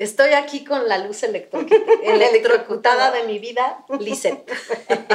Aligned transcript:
Estoy 0.00 0.32
aquí 0.32 0.64
con 0.64 0.88
la 0.88 0.96
luz 0.96 1.22
electrocutada 1.22 3.10
de 3.10 3.24
mi 3.24 3.38
vida, 3.38 3.84
Lisette. 3.98 4.50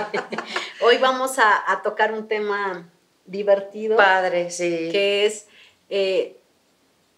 Hoy 0.81 0.99
vamos 0.99 1.39
a, 1.39 1.81
tocar 1.83 2.13
un 2.13 2.27
tema 2.27 2.87
divertido. 3.25 3.97
Padre, 3.97 4.51
sí. 4.51 4.89
Que 4.91 5.25
es 5.25 5.47
eh, 5.89 6.37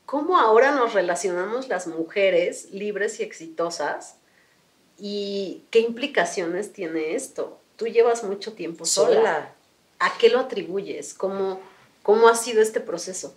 cómo 0.05 0.39
ahora 0.39 0.71
nos 0.71 0.93
relacionamos 0.93 1.67
las 1.67 1.87
mujeres 1.87 2.71
libres 2.71 3.19
y 3.19 3.23
exitosas 3.23 4.15
y 4.97 5.63
qué 5.69 5.81
implicaciones 5.81 6.71
tiene 6.71 7.15
esto. 7.15 7.59
Tú 7.75 7.87
llevas 7.87 8.23
mucho 8.23 8.53
tiempo 8.53 8.85
sola. 8.85 9.53
¿A 9.99 10.17
qué 10.17 10.29
lo 10.29 10.39
atribuyes? 10.39 11.13
¿Cómo, 11.13 11.59
¿Cómo 12.01 12.29
ha 12.29 12.35
sido 12.35 12.61
este 12.61 12.79
proceso? 12.79 13.35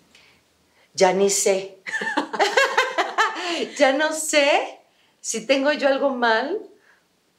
Ya 0.95 1.13
ni 1.13 1.31
sé. 1.31 1.79
ya 3.77 3.93
no 3.93 4.13
sé 4.13 4.81
si 5.21 5.47
tengo 5.47 5.73
yo 5.73 5.89
algo 5.89 6.11
mal 6.11 6.71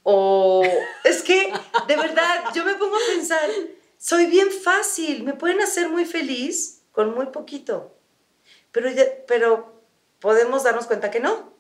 o 0.03 0.63
es 1.03 1.21
que 1.21 1.53
de 1.87 1.95
verdad 1.95 2.45
yo 2.53 2.65
me 2.65 2.75
pongo 2.75 2.95
a 2.95 3.13
pensar, 3.13 3.49
soy 3.97 4.25
bien 4.25 4.51
fácil, 4.51 5.23
me 5.23 5.33
pueden 5.33 5.61
hacer 5.61 5.89
muy 5.89 6.05
feliz 6.05 6.83
con 6.91 7.13
muy 7.13 7.27
poquito, 7.27 7.95
pero, 8.71 8.89
pero 9.27 9.81
podemos 10.19 10.63
darnos 10.63 10.87
cuenta 10.87 11.11
que 11.11 11.19
no. 11.19 11.51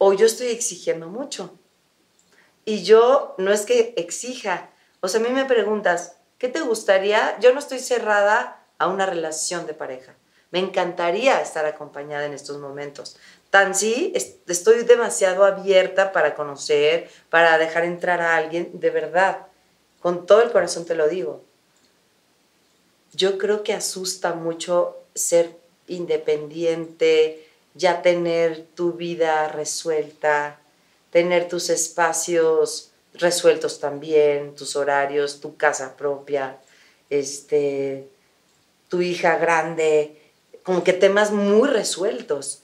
O 0.00 0.12
yo 0.12 0.26
estoy 0.26 0.48
exigiendo 0.48 1.08
mucho. 1.08 1.58
Y 2.64 2.84
yo 2.84 3.34
no 3.38 3.52
es 3.52 3.64
que 3.66 3.94
exija, 3.96 4.70
o 5.00 5.08
sea, 5.08 5.20
a 5.20 5.22
mí 5.24 5.30
me 5.30 5.44
preguntas, 5.44 6.16
¿qué 6.38 6.48
te 6.48 6.60
gustaría? 6.60 7.38
Yo 7.40 7.52
no 7.52 7.58
estoy 7.58 7.78
cerrada 7.78 8.64
a 8.78 8.88
una 8.88 9.06
relación 9.06 9.66
de 9.66 9.74
pareja. 9.74 10.16
Me 10.50 10.58
encantaría 10.58 11.40
estar 11.40 11.66
acompañada 11.66 12.24
en 12.24 12.32
estos 12.32 12.58
momentos. 12.58 13.16
Tan 13.50 13.74
sí, 13.74 14.12
estoy 14.46 14.84
demasiado 14.84 15.44
abierta 15.44 16.12
para 16.12 16.34
conocer, 16.34 17.10
para 17.30 17.58
dejar 17.58 17.84
entrar 17.84 18.20
a 18.20 18.36
alguien, 18.36 18.70
de 18.80 18.90
verdad. 18.90 19.46
Con 20.00 20.26
todo 20.26 20.42
el 20.42 20.50
corazón 20.50 20.84
te 20.84 20.94
lo 20.94 21.08
digo. 21.08 21.42
Yo 23.12 23.38
creo 23.38 23.62
que 23.62 23.72
asusta 23.72 24.34
mucho 24.34 24.96
ser 25.14 25.56
independiente, 25.86 27.46
ya 27.74 28.02
tener 28.02 28.66
tu 28.74 28.92
vida 28.92 29.48
resuelta, 29.48 30.60
tener 31.10 31.48
tus 31.48 31.70
espacios 31.70 32.90
resueltos 33.14 33.80
también, 33.80 34.54
tus 34.54 34.76
horarios, 34.76 35.40
tu 35.40 35.56
casa 35.56 35.96
propia, 35.96 36.58
este, 37.10 38.08
tu 38.88 39.00
hija 39.00 39.38
grande, 39.38 40.17
como 40.68 40.84
que 40.84 40.92
temas 40.92 41.32
muy 41.32 41.66
resueltos. 41.66 42.60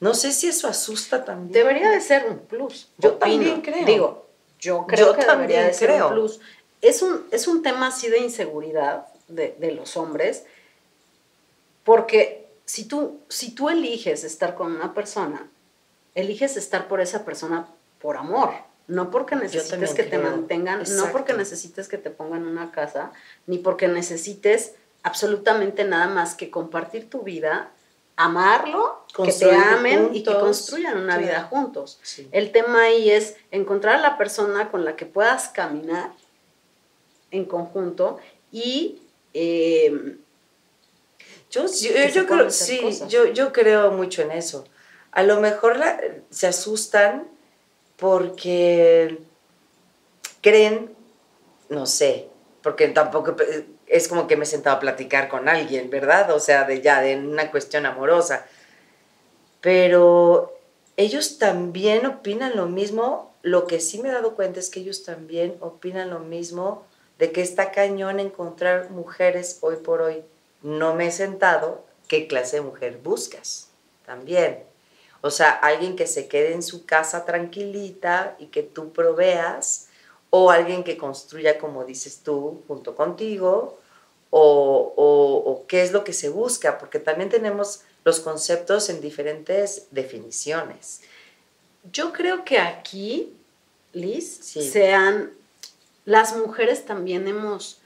No 0.00 0.14
sé 0.14 0.32
si 0.32 0.48
eso 0.48 0.68
asusta 0.68 1.22
también. 1.26 1.52
Debería 1.52 1.90
de 1.90 2.00
ser 2.00 2.24
un 2.30 2.38
plus. 2.38 2.88
Yo 2.96 3.12
también 3.16 3.60
creo. 3.60 3.84
Digo, 3.84 4.26
yo 4.58 4.86
creo 4.86 5.14
que 5.14 5.26
debería 5.26 5.62
de 5.62 5.74
ser 5.74 6.02
un 6.02 6.12
plus. 6.14 6.40
Es 6.80 7.02
un, 7.02 7.26
es 7.30 7.46
un 7.46 7.62
tema 7.62 7.88
así 7.88 8.08
de 8.08 8.20
inseguridad 8.20 9.08
de, 9.28 9.72
los 9.72 9.98
hombres, 9.98 10.44
porque 11.84 12.46
si 12.64 12.86
tú, 12.86 13.20
si 13.28 13.50
tú 13.50 13.68
eliges 13.68 14.24
estar 14.24 14.54
con 14.54 14.74
una 14.74 14.94
persona, 14.94 15.46
eliges 16.14 16.56
estar 16.56 16.88
por 16.88 17.02
esa 17.02 17.26
persona 17.26 17.68
por 18.00 18.16
amor, 18.16 18.54
no 18.88 19.10
porque 19.10 19.36
necesites 19.36 19.92
que 19.92 20.04
te 20.04 20.16
mantengan, 20.16 20.84
no 20.96 21.12
porque 21.12 21.34
necesites 21.34 21.86
que 21.86 21.98
te 21.98 22.08
pongan 22.08 22.46
una 22.46 22.70
casa, 22.70 23.12
ni 23.46 23.58
porque 23.58 23.88
necesites 23.88 24.72
absolutamente 25.06 25.84
nada 25.84 26.08
más 26.08 26.34
que 26.34 26.50
compartir 26.50 27.08
tu 27.08 27.22
vida, 27.22 27.70
amarlo, 28.16 29.06
que 29.14 29.32
te 29.32 29.54
amen 29.54 30.10
y 30.12 30.24
que 30.24 30.34
construyan 30.34 30.98
una 30.98 31.16
vida 31.16 31.44
juntos. 31.44 32.00
El 32.32 32.50
tema 32.50 32.82
ahí 32.82 33.08
es 33.08 33.36
encontrar 33.52 33.96
a 33.96 34.00
la 34.00 34.18
persona 34.18 34.68
con 34.68 34.84
la 34.84 34.96
que 34.96 35.06
puedas 35.06 35.48
caminar 35.48 36.10
en 37.30 37.44
conjunto 37.44 38.18
y... 38.50 39.00
Eh, 39.32 40.16
yo, 41.50 41.66
yo, 41.66 42.26
creo, 42.26 42.50
sí, 42.50 42.80
yo, 43.08 43.26
yo, 43.26 43.52
creo 43.52 43.92
mucho 43.92 44.22
en 44.22 44.32
eso. 44.32 44.64
A 45.12 45.22
lo 45.22 45.40
mejor 45.40 45.80
se 46.30 46.48
asustan 46.48 47.28
porque 47.96 49.20
creen, 50.42 50.92
no 51.68 51.86
sé, 51.86 52.28
porque 52.62 52.88
tampoco 52.88 53.36
es 53.86 54.08
como 54.08 54.26
que 54.26 54.36
me 54.36 54.44
he 54.44 54.46
sentado 54.46 54.76
a 54.76 54.80
platicar 54.80 55.28
con 55.28 55.48
alguien, 55.48 55.90
¿verdad? 55.90 56.30
O 56.32 56.40
sea, 56.40 56.64
de 56.64 56.80
ya, 56.80 57.00
de 57.00 57.16
una 57.16 57.50
cuestión 57.50 57.86
amorosa. 57.86 58.46
Pero 59.60 60.56
ellos 60.96 61.38
también 61.38 62.06
opinan 62.06 62.56
lo 62.56 62.66
mismo. 62.66 63.32
Lo 63.42 63.66
que 63.66 63.80
sí 63.80 63.98
me 63.98 64.08
he 64.08 64.12
dado 64.12 64.34
cuenta 64.34 64.60
es 64.60 64.70
que 64.70 64.80
ellos 64.80 65.04
también 65.04 65.56
opinan 65.60 66.10
lo 66.10 66.20
mismo 66.20 66.84
de 67.18 67.32
que 67.32 67.42
está 67.42 67.70
cañón 67.70 68.20
encontrar 68.20 68.90
mujeres 68.90 69.58
hoy 69.60 69.76
por 69.76 70.02
hoy. 70.02 70.22
No 70.62 70.94
me 70.94 71.06
he 71.06 71.12
sentado, 71.12 71.84
¿qué 72.08 72.26
clase 72.26 72.56
de 72.56 72.62
mujer 72.62 72.98
buscas? 73.02 73.68
También. 74.04 74.64
O 75.20 75.30
sea, 75.30 75.50
alguien 75.50 75.96
que 75.96 76.06
se 76.06 76.28
quede 76.28 76.52
en 76.52 76.62
su 76.62 76.86
casa 76.86 77.24
tranquilita 77.24 78.36
y 78.38 78.46
que 78.46 78.62
tú 78.62 78.92
proveas 78.92 79.85
o 80.30 80.50
alguien 80.50 80.84
que 80.84 80.96
construya, 80.96 81.58
como 81.58 81.84
dices 81.84 82.20
tú, 82.22 82.62
junto 82.66 82.94
contigo, 82.94 83.78
o, 84.30 85.64
qué 85.68 85.82
es 85.82 85.92
lo 85.92 86.04
que 86.04 86.12
se 86.12 86.28
busca, 86.28 86.78
porque 86.78 86.98
también 86.98 87.30
tenemos 87.30 87.82
los 88.04 88.20
conceptos 88.20 88.88
en 88.90 89.00
diferentes 89.00 89.86
definiciones. 89.90 91.00
Yo 91.92 92.12
creo 92.12 92.44
que 92.44 92.58
aquí, 92.58 93.34
Liz, 93.92 94.28
sean, 94.36 95.32
las 96.04 96.36
mujeres 96.36 96.84
también 96.84 97.26
hemos 97.28 97.80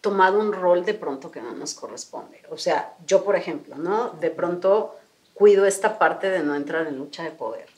tomado 0.00 0.38
un 0.38 0.52
rol 0.52 0.84
de 0.84 0.94
pronto 0.94 1.30
que 1.30 1.40
no 1.40 1.52
nos 1.52 1.74
corresponde. 1.74 2.40
O 2.50 2.58
sea, 2.58 2.94
yo, 3.06 3.24
por 3.24 3.34
ejemplo, 3.34 3.76
¿no? 3.76 4.10
De 4.20 4.30
pronto 4.30 4.94
cuido 5.34 5.66
esta 5.66 5.98
parte 5.98 6.30
de 6.30 6.40
no 6.40 6.54
entrar 6.54 6.86
en 6.86 6.96
lucha 6.96 7.22
de 7.22 7.30
poder, 7.30 7.68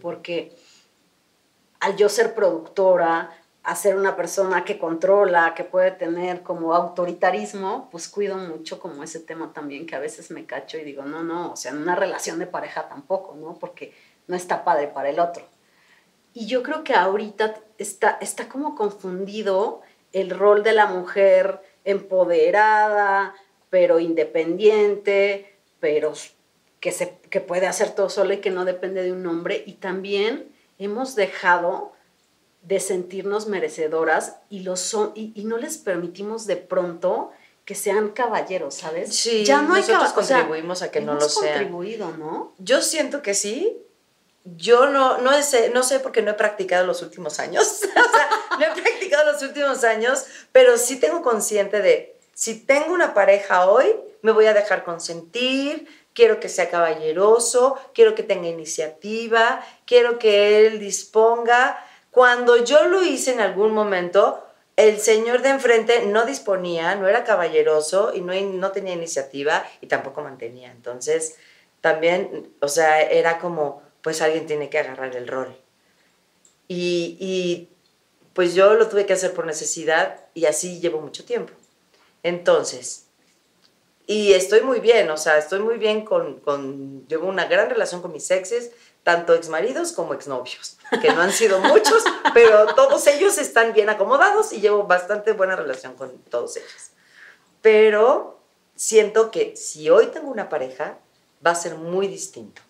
porque 0.00 0.52
al 1.80 1.96
yo 1.96 2.08
ser 2.08 2.34
productora, 2.34 3.36
a 3.68 3.74
ser 3.74 3.96
una 3.96 4.16
persona 4.16 4.64
que 4.64 4.78
controla, 4.78 5.52
que 5.54 5.62
puede 5.62 5.90
tener 5.90 6.42
como 6.42 6.72
autoritarismo, 6.72 7.90
pues 7.90 8.08
cuido 8.08 8.38
mucho 8.38 8.80
como 8.80 9.02
ese 9.02 9.20
tema 9.20 9.52
también, 9.52 9.84
que 9.84 9.94
a 9.94 9.98
veces 9.98 10.30
me 10.30 10.46
cacho 10.46 10.78
y 10.78 10.84
digo, 10.84 11.02
no, 11.02 11.22
no, 11.22 11.52
o 11.52 11.56
sea, 11.56 11.72
en 11.72 11.82
una 11.82 11.94
relación 11.94 12.38
de 12.38 12.46
pareja 12.46 12.88
tampoco, 12.88 13.36
¿no? 13.36 13.58
Porque 13.58 13.92
no 14.26 14.36
está 14.36 14.64
padre 14.64 14.88
para 14.88 15.10
el 15.10 15.20
otro. 15.20 15.44
Y 16.32 16.46
yo 16.46 16.62
creo 16.62 16.82
que 16.82 16.94
ahorita 16.94 17.56
está, 17.76 18.16
está 18.22 18.48
como 18.48 18.74
confundido 18.74 19.82
el 20.14 20.30
rol 20.30 20.62
de 20.62 20.72
la 20.72 20.86
mujer 20.86 21.60
empoderada, 21.84 23.34
pero 23.68 24.00
independiente, 24.00 25.58
pero 25.78 26.14
que, 26.80 26.90
se, 26.90 27.18
que 27.28 27.42
puede 27.42 27.66
hacer 27.66 27.90
todo 27.90 28.08
sola 28.08 28.32
y 28.32 28.40
que 28.40 28.50
no 28.50 28.64
depende 28.64 29.02
de 29.02 29.12
un 29.12 29.26
hombre. 29.26 29.62
Y 29.66 29.74
también 29.74 30.50
hemos 30.78 31.16
dejado 31.16 31.97
de 32.68 32.80
sentirnos 32.80 33.46
merecedoras 33.46 34.36
y, 34.50 34.60
lo 34.60 34.76
son, 34.76 35.12
y, 35.14 35.42
no 35.44 35.56
les 35.56 35.78
permitimos 35.78 36.46
de 36.46 36.56
pronto 36.56 37.32
que 37.64 37.74
sean 37.74 38.10
caballeros, 38.10 38.74
¿sabes? 38.74 39.16
Sí, 39.16 39.42
ya 39.42 39.62
no 39.62 39.74
nosotros 39.74 40.12
contribuimos 40.12 40.82
a 40.82 40.90
que 40.90 41.00
no 41.00 41.14
lo 41.14 41.26
sean. 41.26 41.54
contribuido, 41.54 42.10
¿no? 42.18 42.52
Yo 42.58 42.82
siento 42.82 43.22
que 43.22 43.32
sí. 43.32 43.78
Yo 44.44 44.86
no, 44.86 45.16
no, 45.18 45.42
sé, 45.42 45.70
no 45.70 45.82
sé 45.82 46.00
porque 46.00 46.20
no 46.20 46.32
he 46.32 46.34
practicado 46.34 46.86
los 46.86 47.00
últimos 47.00 47.38
años. 47.38 47.66
o 47.84 47.86
sea, 47.86 48.28
no 48.58 48.66
he 48.66 48.82
practicado 48.82 49.32
los 49.32 49.42
últimos 49.42 49.82
años, 49.84 50.26
pero 50.52 50.76
sí 50.76 51.00
tengo 51.00 51.22
consciente 51.22 51.80
de, 51.80 52.18
si 52.34 52.60
tengo 52.60 52.92
una 52.92 53.14
pareja 53.14 53.66
hoy, 53.66 53.94
me 54.20 54.32
voy 54.32 54.44
a 54.44 54.52
dejar 54.52 54.84
consentir, 54.84 55.88
quiero 56.12 56.38
que 56.38 56.50
sea 56.50 56.68
caballeroso, 56.68 57.78
quiero 57.94 58.14
que 58.14 58.22
tenga 58.22 58.48
iniciativa, 58.48 59.64
quiero 59.86 60.18
que 60.18 60.66
él 60.66 60.80
disponga 60.80 61.82
cuando 62.18 62.56
yo 62.64 62.88
lo 62.88 63.04
hice 63.04 63.32
en 63.32 63.38
algún 63.38 63.72
momento, 63.72 64.44
el 64.74 64.98
señor 64.98 65.40
de 65.40 65.50
enfrente 65.50 66.04
no 66.06 66.26
disponía, 66.26 66.96
no 66.96 67.06
era 67.06 67.22
caballeroso 67.22 68.12
y 68.12 68.22
no, 68.22 68.34
no 68.34 68.72
tenía 68.72 68.92
iniciativa 68.92 69.64
y 69.80 69.86
tampoco 69.86 70.22
mantenía. 70.22 70.72
Entonces, 70.72 71.36
también, 71.80 72.50
o 72.60 72.66
sea, 72.66 73.00
era 73.02 73.38
como, 73.38 73.82
pues 74.02 74.20
alguien 74.20 74.46
tiene 74.46 74.68
que 74.68 74.80
agarrar 74.80 75.14
el 75.14 75.28
rol. 75.28 75.56
Y, 76.66 77.68
pues 78.32 78.56
yo 78.56 78.74
lo 78.74 78.88
tuve 78.88 79.06
que 79.06 79.12
hacer 79.12 79.32
por 79.32 79.46
necesidad 79.46 80.18
y 80.34 80.46
así 80.46 80.80
llevo 80.80 81.00
mucho 81.00 81.24
tiempo. 81.24 81.52
Entonces, 82.24 83.06
y 84.08 84.32
estoy 84.32 84.62
muy 84.62 84.80
bien, 84.80 85.08
o 85.10 85.16
sea, 85.16 85.38
estoy 85.38 85.60
muy 85.60 85.78
bien 85.78 86.04
con, 86.04 86.40
con, 86.40 87.06
llevo 87.06 87.28
una 87.28 87.44
gran 87.44 87.70
relación 87.70 88.02
con 88.02 88.10
mis 88.10 88.28
exes, 88.32 88.72
tanto 89.08 89.32
exmaridos 89.32 89.92
como 89.92 90.12
exnovios, 90.12 90.76
que 91.00 91.10
no 91.14 91.22
han 91.22 91.32
sido 91.32 91.60
muchos, 91.60 92.04
pero 92.34 92.74
todos 92.74 93.06
ellos 93.06 93.38
están 93.38 93.72
bien 93.72 93.88
acomodados 93.88 94.52
y 94.52 94.60
llevo 94.60 94.84
bastante 94.84 95.32
buena 95.32 95.56
relación 95.56 95.94
con 95.94 96.18
todos 96.24 96.58
ellos. 96.58 96.90
Pero 97.62 98.38
siento 98.76 99.30
que 99.30 99.56
si 99.56 99.88
hoy 99.88 100.08
tengo 100.08 100.30
una 100.30 100.50
pareja, 100.50 100.98
va 101.44 101.52
a 101.52 101.54
ser 101.54 101.76
muy 101.76 102.06
distinto. 102.06 102.60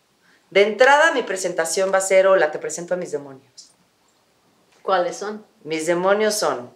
De 0.50 0.62
entrada, 0.62 1.10
mi 1.10 1.24
presentación 1.24 1.92
va 1.92 1.98
a 1.98 2.02
ser, 2.02 2.28
hola, 2.28 2.52
te 2.52 2.60
presento 2.60 2.94
a 2.94 2.96
mis 2.96 3.10
demonios. 3.10 3.72
¿Cuáles 4.82 5.16
son? 5.16 5.44
Mis 5.64 5.86
demonios 5.86 6.36
son, 6.36 6.72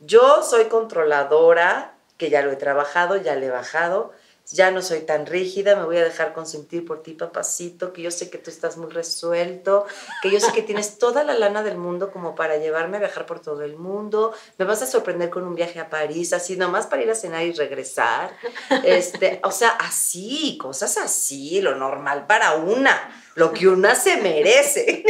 yo 0.00 0.42
soy 0.42 0.68
controladora, 0.68 1.98
que 2.16 2.30
ya 2.30 2.40
lo 2.40 2.50
he 2.50 2.56
trabajado, 2.56 3.18
ya 3.18 3.36
le 3.36 3.48
he 3.48 3.50
bajado, 3.50 4.14
ya 4.50 4.70
no 4.70 4.82
soy 4.82 5.00
tan 5.00 5.26
rígida, 5.26 5.76
me 5.76 5.84
voy 5.84 5.96
a 5.96 6.04
dejar 6.04 6.32
consentir 6.34 6.84
por 6.84 7.02
ti, 7.02 7.12
papacito, 7.12 7.92
que 7.92 8.02
yo 8.02 8.10
sé 8.10 8.30
que 8.30 8.38
tú 8.38 8.50
estás 8.50 8.76
muy 8.76 8.90
resuelto, 8.90 9.86
que 10.22 10.30
yo 10.30 10.40
sé 10.40 10.52
que 10.52 10.62
tienes 10.62 10.98
toda 10.98 11.24
la 11.24 11.34
lana 11.34 11.62
del 11.62 11.78
mundo 11.78 12.10
como 12.10 12.34
para 12.34 12.56
llevarme 12.56 12.96
a 12.96 13.00
viajar 13.00 13.26
por 13.26 13.40
todo 13.40 13.62
el 13.62 13.76
mundo, 13.76 14.34
me 14.58 14.64
vas 14.64 14.82
a 14.82 14.86
sorprender 14.86 15.30
con 15.30 15.44
un 15.44 15.54
viaje 15.54 15.80
a 15.80 15.88
París, 15.88 16.32
así 16.32 16.56
nomás 16.56 16.86
para 16.86 17.02
ir 17.02 17.10
a 17.10 17.14
cenar 17.14 17.44
y 17.44 17.52
regresar, 17.52 18.36
este, 18.84 19.40
o 19.44 19.50
sea, 19.50 19.70
así, 19.70 20.58
cosas 20.60 20.96
así, 20.98 21.60
lo 21.60 21.74
normal 21.74 22.26
para 22.26 22.54
una 22.54 23.18
lo 23.34 23.52
que 23.52 23.68
una 23.68 23.94
se 23.94 24.18
merece. 24.18 25.04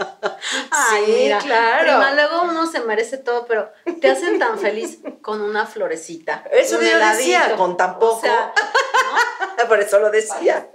Ay, 0.70 1.04
sí, 1.06 1.46
claro. 1.46 2.14
luego 2.14 2.42
uno 2.42 2.66
se 2.70 2.80
merece 2.80 3.18
todo, 3.18 3.46
pero 3.46 3.70
te 4.00 4.10
hacen 4.10 4.38
tan 4.38 4.58
feliz 4.58 4.98
con 5.22 5.40
una 5.40 5.66
florecita. 5.66 6.44
Eso 6.50 6.80
yo 6.80 6.98
decía, 6.98 7.54
con 7.56 7.76
tan 7.76 7.98
poco. 7.98 8.26
Por 9.68 9.80
eso 9.80 9.98
lo 9.98 10.10
decía. 10.10 10.68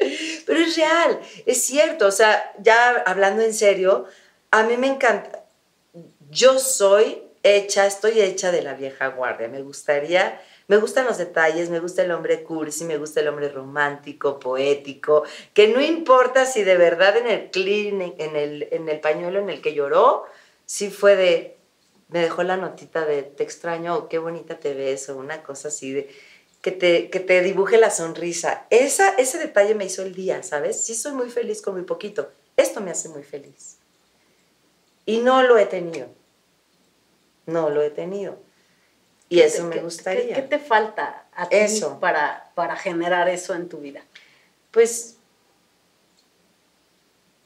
Pero 0.46 0.60
es 0.60 0.76
real, 0.76 1.20
es 1.46 1.62
cierto. 1.64 2.08
O 2.08 2.12
sea, 2.12 2.54
ya 2.60 3.04
hablando 3.06 3.42
en 3.42 3.54
serio, 3.54 4.06
a 4.52 4.64
mí 4.64 4.78
me 4.78 4.88
encanta. 4.88 5.44
Yo 6.30 6.60
soy 6.60 7.24
hecha, 7.44 7.86
estoy 7.86 8.22
hecha 8.22 8.52
de 8.52 8.62
la 8.62 8.74
vieja 8.74 9.08
guardia. 9.08 9.48
Me 9.48 9.62
gustaría 9.62 10.40
me 10.68 10.78
gustan 10.78 11.06
los 11.06 11.18
detalles, 11.18 11.70
me 11.70 11.80
gusta 11.80 12.04
el 12.04 12.12
hombre 12.12 12.44
cursi, 12.44 12.86
me 12.86 12.98
gusta 12.98 13.20
el 13.20 13.28
hombre 13.28 13.50
romántico, 13.50 14.40
poético, 14.40 15.24
que 15.54 15.68
no 15.68 15.82
importa 15.82 16.46
si 16.46 16.64
de 16.64 16.78
verdad 16.78 17.18
en 17.18 17.28
el 17.28 17.52
clean, 17.52 18.02
en 18.02 18.36
el, 18.36 18.68
en 18.72 18.90
el 18.90 19.00
pañuelo 19.00 19.40
en 19.40 19.50
el 19.50 19.62
que 19.62 19.74
lloró, 19.74 20.26
si 20.66 20.90
fue 20.90 21.16
de, 21.16 21.58
me 22.10 22.20
dejó 22.20 22.44
la 22.44 22.58
notita 22.58 23.06
de 23.06 23.24
te 23.24 23.44
extraño 23.44 23.96
o 23.96 24.10
qué 24.10 24.18
bonita 24.18 24.60
te 24.60 24.74
ves 24.74 25.10
o 25.10 25.18
una 25.18 25.44
cosa 25.44 25.68
así 25.68 25.92
de 25.92 26.10
que 26.62 26.72
te, 26.72 27.12
que 27.12 27.20
te 27.20 27.44
dibuje 27.44 27.78
la 27.78 27.92
sonrisa. 27.92 28.66
Esa, 28.72 29.10
ese 29.18 29.38
detalle 29.38 29.76
me 29.76 29.86
hizo 29.86 30.02
el 30.02 30.16
día, 30.16 30.42
¿sabes? 30.42 30.84
Sí 30.84 30.96
soy 30.96 31.12
muy 31.14 31.30
feliz 31.30 31.62
con 31.62 31.76
muy 31.76 31.84
poquito. 31.84 32.32
Esto 32.58 32.82
me 32.82 32.90
hace 32.90 33.08
muy 33.10 33.22
feliz. 33.22 33.78
Y 35.06 35.20
no 35.20 35.44
lo 35.44 35.60
he 35.60 35.68
tenido. 35.68 36.08
No 37.46 37.70
lo 37.70 37.84
he 37.84 37.92
tenido. 37.92 38.40
Y 39.30 39.40
eso 39.40 39.66
me 39.66 39.80
gustaría. 39.80 40.36
¿qué, 40.36 40.42
te 40.44 40.60
falta 40.60 41.26
a 41.34 41.50
ti 41.50 41.58
Para, 42.00 42.52
para 42.54 42.76
generar 42.76 43.28
eso 43.28 43.54
en 43.56 43.70
tu 43.70 43.80
vida? 43.80 44.02
Pues, 44.72 45.18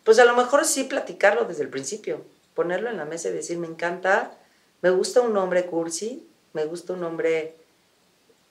pues 0.03 0.19
a 0.19 0.25
lo 0.25 0.35
mejor 0.35 0.65
sí 0.65 0.83
platicarlo 0.83 1.45
desde 1.45 1.63
el 1.63 1.69
principio, 1.69 2.25
ponerlo 2.53 2.89
en 2.89 2.97
la 2.97 3.05
mesa 3.05 3.29
y 3.29 3.33
decir, 3.33 3.57
me 3.57 3.67
encanta, 3.67 4.31
me 4.81 4.89
gusta 4.89 5.21
un 5.21 5.37
hombre 5.37 5.65
cursi, 5.65 6.27
me 6.53 6.65
gusta 6.65 6.93
un 6.93 7.03
hombre 7.03 7.55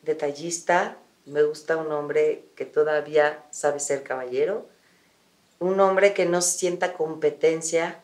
detallista, 0.03 0.97
me 1.27 1.43
gusta 1.43 1.77
un 1.77 1.93
hombre 1.93 2.45
que 2.57 2.65
todavía 2.65 3.45
sabe 3.51 3.81
ser 3.81 4.03
caballero, 4.03 4.67
un 5.59 5.81
hombre 5.81 6.15
que 6.15 6.25
no 6.25 6.41
sienta 6.41 6.95
competencia 6.95 8.01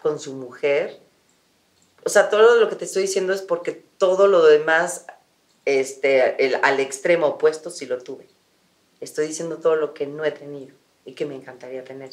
con 0.00 0.20
su 0.20 0.34
mujer, 0.34 1.00
o 2.06 2.08
sea, 2.08 2.30
todo 2.30 2.60
lo 2.60 2.68
que 2.68 2.76
te 2.76 2.84
estoy 2.84 3.02
diciendo 3.02 3.32
es 3.32 3.42
porque 3.42 3.72
todo 3.98 4.28
lo 4.28 4.44
demás, 4.44 5.06
este, 5.64 6.56
al 6.62 6.78
extremo 6.78 7.26
opuesto, 7.26 7.68
sí 7.68 7.84
lo 7.84 7.98
tuve. 7.98 8.28
Estoy 9.00 9.26
diciendo 9.26 9.56
todo 9.56 9.74
lo 9.74 9.92
que 9.92 10.06
no 10.06 10.24
he 10.24 10.30
tenido 10.30 10.72
y 11.04 11.14
que 11.14 11.26
me 11.26 11.34
encantaría 11.34 11.82
tener. 11.82 12.10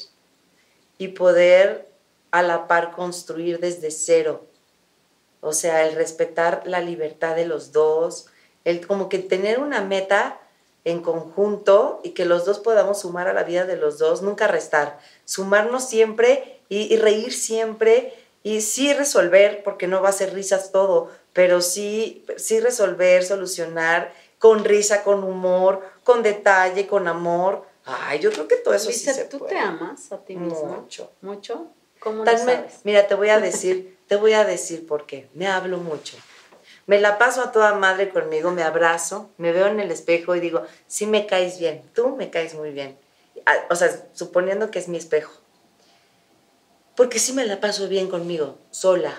Y 0.98 1.10
poder 1.10 1.88
a 2.31 2.42
la 2.42 2.68
par 2.68 2.94
construir 2.94 3.60
desde 3.60 3.92
cero. 3.92 4.48
O 5.42 5.54
sea, 5.54 5.88
el 5.88 5.94
respetar 5.94 6.63
la 6.66 6.81
libertad 6.81 7.36
de 7.36 7.45
los 7.45 7.72
dos, 7.72 8.25
el 8.66 8.88
como 8.88 9.10
que 9.10 9.19
tener 9.19 9.60
una 9.60 9.81
meta 9.81 10.42
en 10.86 11.04
conjunto 11.04 12.01
y 12.04 12.10
que 12.10 12.25
los 12.25 12.45
dos 12.45 12.57
podamos 12.57 13.01
sumar 13.01 13.28
a 13.28 13.34
la 13.34 13.44
vida 13.44 13.66
de 13.66 13.78
los 13.78 14.00
dos, 14.00 14.24
nunca 14.24 14.48
restar, 14.48 15.00
sumarnos 15.24 15.88
siempre 15.88 16.62
y 16.68 16.98
reír 16.98 17.31
siempre 17.31 18.22
y 18.44 18.60
sí 18.60 18.94
resolver, 18.94 19.63
porque 19.63 19.88
no 19.88 20.01
va 20.01 20.10
a 20.10 20.13
ser 20.13 20.34
risas 20.34 20.72
todo, 20.72 21.10
pero 21.31 21.62
sí, 21.62 22.25
sí 22.38 22.60
resolver, 22.60 23.24
solucionar 23.24 24.13
con 24.38 24.66
risa, 24.66 25.04
con 25.04 25.24
humor, 25.24 25.81
con 26.04 26.22
detalle, 26.22 26.86
con 26.86 27.07
amor. 27.07 27.66
Ay, 27.86 28.19
yo 28.19 28.31
creo 28.31 28.48
que 28.50 28.57
todo 28.57 28.74
eso 28.74 28.92
sí 28.92 29.00
se 29.00 29.24
¿tú 29.25 29.40
te 29.40 29.57
amas 29.57 30.12
a 30.12 30.18
ti 30.18 30.36
mismo? 30.36 30.66
Mucho. 30.66 31.10
¿Mucho? 31.22 31.68
¿Cómo 32.00 32.25
lo 32.25 32.38
sabes? 32.38 32.81
Mira, 32.84 33.07
te 33.07 33.16
voy 33.16 33.30
a 33.30 33.40
decir, 33.40 33.98
te 34.07 34.18
voy 34.18 34.34
a 34.34 34.44
decir 34.44 34.86
por 34.86 35.06
qué. 35.06 35.30
Me 35.34 35.48
hablo 35.48 35.78
mucho. 35.78 36.18
Me 36.86 37.00
la 37.00 37.18
paso 37.18 37.42
a 37.42 37.54
toda 37.54 37.75
madre 37.75 38.10
conmigo, 38.10 38.51
me 38.51 38.63
abrazo, 38.63 39.30
me 39.38 39.54
veo 39.54 39.68
en 39.68 39.80
el 39.80 39.90
espejo 39.90 40.36
y 40.36 40.42
digo, 40.42 40.63
sí 40.88 41.06
me 41.06 41.25
caes 41.25 41.57
bien, 41.57 41.81
tú 41.94 42.10
me 42.10 42.30
caes 42.30 42.56
muy 42.56 42.72
bien. 42.72 42.98
Ah, 43.45 43.56
o 43.69 43.75
sea, 43.78 43.90
suponiendo 44.12 44.69
que 44.69 44.80
es 44.80 44.90
mi 44.90 44.98
espejo 44.98 45.43
porque 46.95 47.19
sí 47.19 47.34
me 47.34 47.45
la 47.45 47.60
paso 47.60 47.88
bien 47.88 48.07
conmigo, 48.07 48.57
sola. 48.72 49.13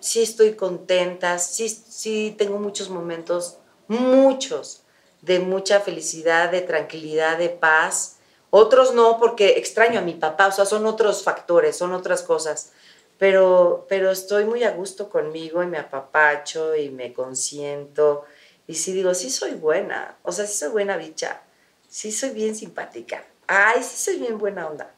Sí 0.00 0.22
estoy 0.22 0.54
contenta, 0.54 1.38
sí, 1.38 1.68
sí 1.68 2.34
tengo 2.36 2.58
muchos 2.58 2.88
momentos, 2.88 3.58
muchos, 3.86 4.82
de 5.20 5.38
mucha 5.38 5.80
felicidad, 5.80 6.50
de 6.50 6.62
tranquilidad, 6.62 7.38
de 7.38 7.50
paz. 7.50 8.16
Otros 8.50 8.94
no, 8.94 9.18
porque 9.18 9.58
extraño 9.58 10.00
a 10.00 10.02
mi 10.02 10.14
papá, 10.14 10.48
o 10.48 10.52
sea, 10.52 10.64
son 10.64 10.86
otros 10.86 11.22
factores, 11.22 11.76
son 11.76 11.92
otras 11.92 12.22
cosas. 12.22 12.72
Pero, 13.18 13.86
pero 13.88 14.10
estoy 14.10 14.44
muy 14.44 14.64
a 14.64 14.72
gusto 14.72 15.08
conmigo 15.08 15.62
y 15.62 15.66
me 15.66 15.78
apapacho 15.78 16.74
y 16.74 16.90
me 16.90 17.12
consiento. 17.12 18.24
Y 18.66 18.74
sí 18.74 18.92
digo, 18.92 19.14
sí 19.14 19.30
soy 19.30 19.52
buena, 19.52 20.16
o 20.22 20.32
sea, 20.32 20.46
sí 20.46 20.56
soy 20.56 20.70
buena 20.70 20.96
bicha, 20.96 21.42
sí 21.88 22.10
soy 22.10 22.30
bien 22.30 22.56
simpática. 22.56 23.24
Ay, 23.46 23.82
sí 23.82 23.96
soy 23.96 24.18
bien 24.18 24.38
buena 24.38 24.66
onda 24.66 24.92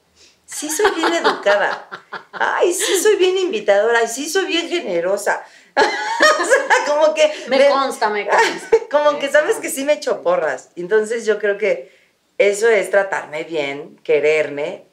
sí 0.47 0.71
soy 0.71 0.91
bien 0.95 1.13
educada. 1.15 1.89
Ay, 2.33 2.73
sí 2.73 2.99
soy 3.03 3.17
bien 3.17 3.39
invitadora. 3.39 4.01
Ay, 4.01 4.09
sí 4.09 4.29
soy 4.29 4.47
bien 4.47 4.69
generosa. 4.69 5.45
o 5.77 5.81
sea, 5.81 6.85
como 6.87 7.15
que... 7.15 7.33
Me, 7.49 7.69
consta, 7.69 8.11
me 8.11 8.27
consta. 8.29 8.77
Como 8.91 9.19
que 9.19 9.31
sabes 9.31 9.57
que 9.57 9.71
sí 9.71 9.85
me 9.85 9.95
echo 9.95 10.23
porras. 10.23 10.71
Entonces 10.77 11.27
yo 11.27 11.39
creo 11.39 11.59
que 11.59 11.93
eso 12.39 12.69
es 12.69 12.91
tratarme 12.91 13.45
bien, 13.45 13.99
quererme 14.03 14.85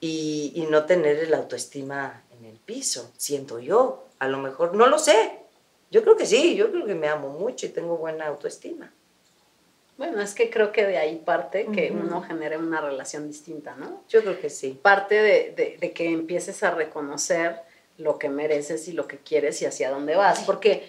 y, 0.00 0.52
y 0.54 0.62
no 0.62 0.86
tener 0.86 1.28
la 1.28 1.38
autoestima 1.38 2.24
en 2.38 2.44
el 2.44 2.58
piso, 2.58 3.12
siento 3.16 3.58
yo. 3.58 4.06
A 4.18 4.28
lo 4.28 4.38
mejor, 4.38 4.74
no 4.74 4.86
lo 4.86 4.98
sé. 4.98 5.38
Yo 5.90 6.02
creo 6.02 6.16
que 6.16 6.26
sí, 6.26 6.54
yo 6.54 6.70
creo 6.70 6.84
que 6.84 6.94
me 6.94 7.08
amo 7.08 7.30
mucho 7.30 7.66
y 7.66 7.70
tengo 7.70 7.96
buena 7.96 8.26
autoestima. 8.26 8.92
Bueno, 9.98 10.22
es 10.22 10.32
que 10.32 10.48
creo 10.48 10.70
que 10.70 10.86
de 10.86 10.96
ahí 10.96 11.16
parte 11.16 11.66
que 11.74 11.90
uno 11.90 12.22
genere 12.22 12.56
una 12.56 12.80
relación 12.80 13.26
distinta, 13.26 13.74
¿no? 13.74 14.04
Yo 14.08 14.22
creo 14.22 14.40
que 14.40 14.48
sí. 14.48 14.78
Parte 14.80 15.16
de, 15.16 15.76
de, 15.80 15.92
que 15.92 16.08
empieces 16.08 16.62
a 16.62 16.70
reconocer 16.70 17.56
lo 17.96 18.16
que 18.16 18.28
mereces 18.28 18.86
y 18.86 18.92
lo 18.92 19.08
que 19.08 19.18
quieres 19.18 19.60
y 19.60 19.66
hacia 19.66 19.90
dónde 19.90 20.14
vas. 20.14 20.44
Porque, 20.44 20.88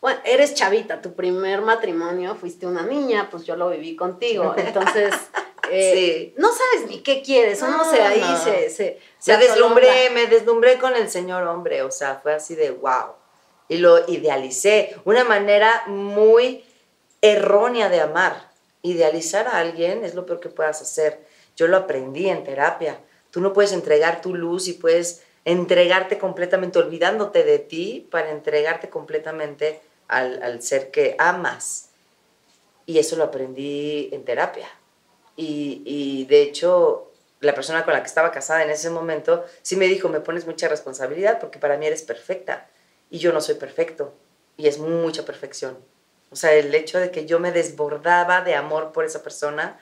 bueno, 0.00 0.18
eres 0.24 0.54
chavita, 0.54 1.02
tu 1.02 1.12
primer 1.12 1.60
matrimonio 1.60 2.36
fuiste 2.36 2.66
una 2.66 2.86
niña, 2.86 3.28
pues 3.30 3.44
yo 3.44 3.54
lo 3.54 3.68
viví 3.68 3.94
contigo. 3.94 4.54
Entonces, 4.56 5.14
eh, 5.70 6.32
no 6.38 6.48
sabes 6.48 6.88
ni 6.88 7.02
qué 7.02 7.20
quieres, 7.20 7.60
uno 7.60 7.84
se 7.84 8.00
ahí 8.00 8.22
se... 8.42 8.70
Se, 8.70 8.98
se 9.18 9.36
deslumbré, 9.36 10.08
me 10.08 10.26
deslumbré 10.26 10.78
con 10.78 10.96
el 10.96 11.10
señor 11.10 11.46
hombre, 11.46 11.82
o 11.82 11.90
sea, 11.90 12.18
fue 12.22 12.32
así 12.32 12.54
de 12.54 12.70
wow. 12.70 13.12
Y 13.68 13.76
lo 13.76 14.08
idealicé, 14.10 14.96
una 15.04 15.24
manera 15.24 15.82
muy 15.86 16.64
errónea 17.22 17.88
de 17.88 18.00
amar. 18.00 18.50
Idealizar 18.82 19.48
a 19.48 19.58
alguien 19.58 20.04
es 20.04 20.14
lo 20.14 20.26
peor 20.26 20.40
que 20.40 20.48
puedas 20.48 20.80
hacer. 20.80 21.20
Yo 21.56 21.66
lo 21.66 21.76
aprendí 21.76 22.28
en 22.28 22.44
terapia. 22.44 23.00
Tú 23.30 23.40
no 23.40 23.52
puedes 23.52 23.72
entregar 23.72 24.20
tu 24.20 24.34
luz 24.34 24.68
y 24.68 24.74
puedes 24.74 25.22
entregarte 25.44 26.18
completamente, 26.18 26.78
olvidándote 26.78 27.44
de 27.44 27.58
ti 27.58 28.06
para 28.10 28.30
entregarte 28.30 28.88
completamente 28.88 29.80
al, 30.06 30.62
ser 30.62 30.90
que 30.90 31.16
amas. 31.18 31.90
Y 32.86 32.98
eso 32.98 33.16
lo 33.16 33.24
aprendí 33.24 34.08
en 34.12 34.24
terapia. 34.24 34.68
Y, 35.36 35.82
y, 35.84 36.24
de 36.24 36.42
hecho, 36.42 37.10
la 37.40 37.54
persona 37.54 37.84
con 37.84 37.94
la 37.94 38.02
que 38.02 38.08
estaba 38.08 38.30
casada 38.30 38.62
en 38.62 38.70
ese 38.70 38.90
momento 38.90 39.44
sí 39.62 39.76
me 39.76 39.86
dijo, 39.86 40.08
me 40.08 40.20
pones 40.20 40.46
mucha 40.46 40.68
responsabilidad 40.68 41.38
porque 41.38 41.58
para 41.58 41.76
mí 41.76 41.86
eres 41.86 42.02
perfecta. 42.02 42.68
Y 43.10 43.18
yo 43.18 43.32
no 43.32 43.40
soy 43.40 43.56
perfecto. 43.56 44.12
Y 44.56 44.68
es 44.68 44.78
mucha 44.78 45.24
perfección. 45.24 45.78
O 46.30 46.36
sea, 46.36 46.52
el 46.52 46.74
hecho 46.74 46.98
de 46.98 47.10
que 47.10 47.26
yo 47.26 47.40
me 47.40 47.52
desbordaba 47.52 48.42
de 48.42 48.54
amor 48.54 48.92
por 48.92 49.04
esa 49.04 49.22
persona 49.22 49.78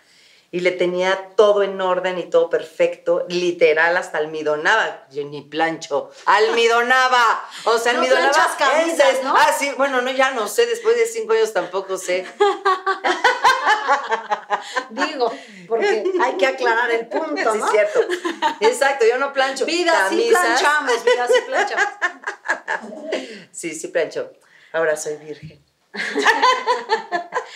y 0.53 0.61
le 0.61 0.71
tenía 0.71 1.33
todo 1.37 1.63
en 1.63 1.81
orden 1.81 2.19
y 2.19 2.25
todo 2.25 2.49
perfecto, 2.49 3.27
literal 3.29 3.97
hasta 3.97 4.19
almidonaba, 4.19 5.05
yo 5.11 5.25
ni 5.25 5.43
plancho, 5.43 6.11
almidonaba, 6.25 7.45
o 7.65 7.79
sea, 7.79 7.93
almidonaba 7.97 8.57
camisas, 8.57 9.23
¿no? 9.25 9.35
Ah, 9.37 9.55
sí, 9.59 9.73
bueno, 9.77 10.01
no, 10.03 10.11
ya 10.13 10.31
no 10.31 10.47
sé, 10.47 10.67
después 10.67 10.97
de 10.97 11.07
cinco 11.07 11.33
años 11.33 11.53
tampoco 11.53 11.99
sé. 11.99 12.27
Digo, 14.91 15.33
porque 15.69 16.05
hay 16.23 16.37
que 16.37 16.47
aclarar 16.47 16.91
el 16.91 17.09
punto, 17.09 17.55
¿no? 17.55 17.67
Sí, 17.67 17.73
cierto. 17.73 18.01
Exacto, 18.61 19.05
yo 19.05 19.19
no 19.19 19.33
plancho. 19.33 19.67
Vida, 19.67 20.09
sí 20.09 20.29
planchamos, 20.31 21.05
vida, 21.05 21.27
sí 21.27 21.41
planchamos. 21.47 21.87
Sí, 23.53 23.75
sí 23.75 23.89
plancho. 23.89 24.33
Ahora 24.73 24.97
soy 24.97 25.17
virgen. 25.17 25.66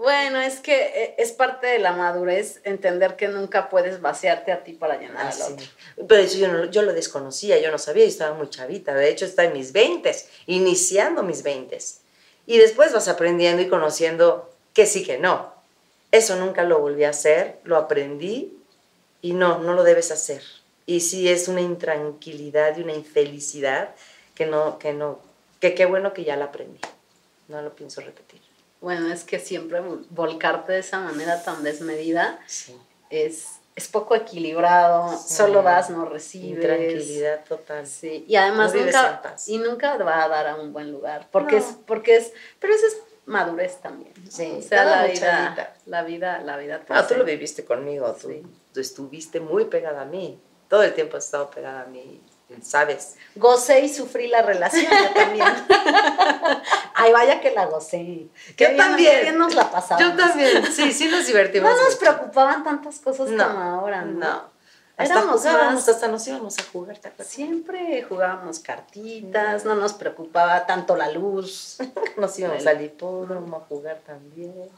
Bueno, 0.00 0.40
es 0.40 0.60
que 0.60 0.74
eh, 0.74 1.14
es 1.18 1.32
parte 1.32 1.66
de 1.66 1.78
la 1.78 1.92
madurez 1.92 2.62
entender 2.64 3.16
que 3.16 3.28
nunca 3.28 3.68
puedes 3.68 4.00
vaciarte 4.00 4.50
a 4.50 4.64
ti 4.64 4.72
para 4.72 4.98
llenar 4.98 5.26
al 5.26 5.52
otro. 5.52 5.66
Pero 6.08 6.22
eso 6.22 6.38
yo, 6.38 6.64
yo 6.70 6.80
lo 6.80 6.94
desconocía, 6.94 7.58
yo 7.58 7.70
no 7.70 7.76
sabía, 7.76 8.04
yo 8.04 8.08
estaba 8.08 8.34
muy 8.34 8.48
chavita. 8.48 8.94
De 8.94 9.10
hecho, 9.10 9.26
estaba 9.26 9.48
en 9.48 9.52
mis 9.52 9.72
20, 9.72 10.10
iniciando 10.46 11.22
mis 11.22 11.42
20. 11.42 11.76
Y 12.46 12.56
después 12.56 12.94
vas 12.94 13.08
aprendiendo 13.08 13.60
y 13.60 13.68
conociendo 13.68 14.50
que 14.72 14.86
sí, 14.86 15.04
que 15.04 15.18
no. 15.18 15.52
Eso 16.12 16.36
nunca 16.36 16.64
lo 16.64 16.78
volví 16.78 17.04
a 17.04 17.10
hacer, 17.10 17.58
lo 17.64 17.76
aprendí 17.76 18.58
y 19.20 19.34
no, 19.34 19.58
no 19.58 19.74
lo 19.74 19.82
debes 19.82 20.10
hacer. 20.10 20.42
Y 20.86 21.00
sí 21.00 21.28
es 21.28 21.46
una 21.46 21.60
intranquilidad 21.60 22.74
y 22.78 22.80
una 22.80 22.94
infelicidad 22.94 23.94
que 24.34 24.46
no, 24.46 24.78
que 24.78 24.94
no, 24.94 25.20
que 25.60 25.74
qué 25.74 25.84
bueno 25.84 26.14
que 26.14 26.24
ya 26.24 26.36
la 26.36 26.46
aprendí. 26.46 26.80
No 27.50 27.60
lo 27.60 27.74
pienso 27.74 28.00
repetir. 28.00 28.40
Bueno, 28.80 29.12
es 29.12 29.24
que 29.24 29.38
siempre 29.38 29.82
volcarte 30.10 30.72
de 30.72 30.78
esa 30.78 31.00
manera 31.00 31.42
tan 31.42 31.62
desmedida 31.64 32.38
es, 33.10 33.46
es 33.74 33.88
poco 33.88 34.14
equilibrado, 34.14 35.18
solo 35.18 35.62
das, 35.62 35.90
no 35.90 36.06
recibes. 36.06 36.64
Tranquilidad 36.64 37.44
total. 37.44 37.86
Sí, 37.86 38.24
y 38.26 38.36
además 38.36 38.72
nunca, 38.72 39.36
y 39.46 39.58
nunca 39.58 39.96
va 39.98 40.24
a 40.24 40.28
dar 40.28 40.46
a 40.46 40.54
un 40.54 40.72
buen 40.72 40.90
lugar, 40.92 41.28
porque 41.30 41.58
es, 41.58 41.76
porque 41.86 42.16
es, 42.16 42.32
pero 42.60 42.72
eso 42.72 42.86
es 42.86 43.02
madurez 43.26 43.80
también. 43.80 44.14
Sí, 44.30 44.54
o 44.58 44.62
sea, 44.62 44.84
la 44.84 45.04
vida, 45.04 45.74
la 45.86 46.02
vida, 46.04 46.40
la 46.40 46.56
vida. 46.56 46.82
Ah, 46.88 47.06
tú 47.06 47.16
lo 47.16 47.24
viviste 47.24 47.64
conmigo, 47.64 48.16
tú, 48.18 48.30
tú 48.72 48.80
estuviste 48.80 49.40
muy 49.40 49.66
pegada 49.66 50.02
a 50.02 50.06
mí, 50.06 50.40
todo 50.68 50.84
el 50.84 50.94
tiempo 50.94 51.16
has 51.18 51.26
estado 51.26 51.50
pegada 51.50 51.82
a 51.82 51.86
mí 51.86 52.22
¿sabes? 52.62 53.16
Gocé 53.36 53.80
y 53.80 53.88
sufrí 53.88 54.28
la 54.28 54.42
relación 54.42 54.90
yo 54.90 55.14
también. 55.14 55.46
Ay, 56.94 57.12
vaya 57.12 57.40
que 57.40 57.52
la 57.52 57.66
gocé. 57.66 58.28
Qué 58.56 58.70
yo 58.70 58.76
también. 58.76 59.22
bien 59.22 59.38
nos 59.38 59.54
la 59.54 59.70
pasamos. 59.70 60.02
Yo 60.02 60.16
también, 60.16 60.66
sí, 60.72 60.92
sí 60.92 61.08
nos 61.08 61.26
divertimos. 61.26 61.70
No 61.70 61.84
nos 61.84 61.96
preocupaban 61.96 62.64
tantas 62.64 62.98
cosas 63.00 63.28
como 63.30 63.42
ahora, 63.42 64.02
¿no? 64.02 64.18
No. 64.18 64.60
Hasta 64.96 65.14
Éramos 65.14 65.44
más, 65.44 65.88
hasta 65.88 66.08
nos 66.08 66.28
íbamos 66.28 66.58
a 66.58 66.62
jugar, 66.64 66.98
¿te 66.98 67.08
acuerdas? 67.08 67.32
Siempre 67.32 68.02
jugábamos 68.02 68.58
cartitas, 68.58 69.64
no 69.64 69.74
nos 69.74 69.94
preocupaba 69.94 70.66
tanto 70.66 70.94
la 70.94 71.10
luz. 71.10 71.78
nos 72.18 72.38
íbamos 72.38 72.66
al 72.66 72.84
hipódromo 72.84 73.56
a 73.56 73.60
jugar 73.60 74.00
también. 74.06 74.68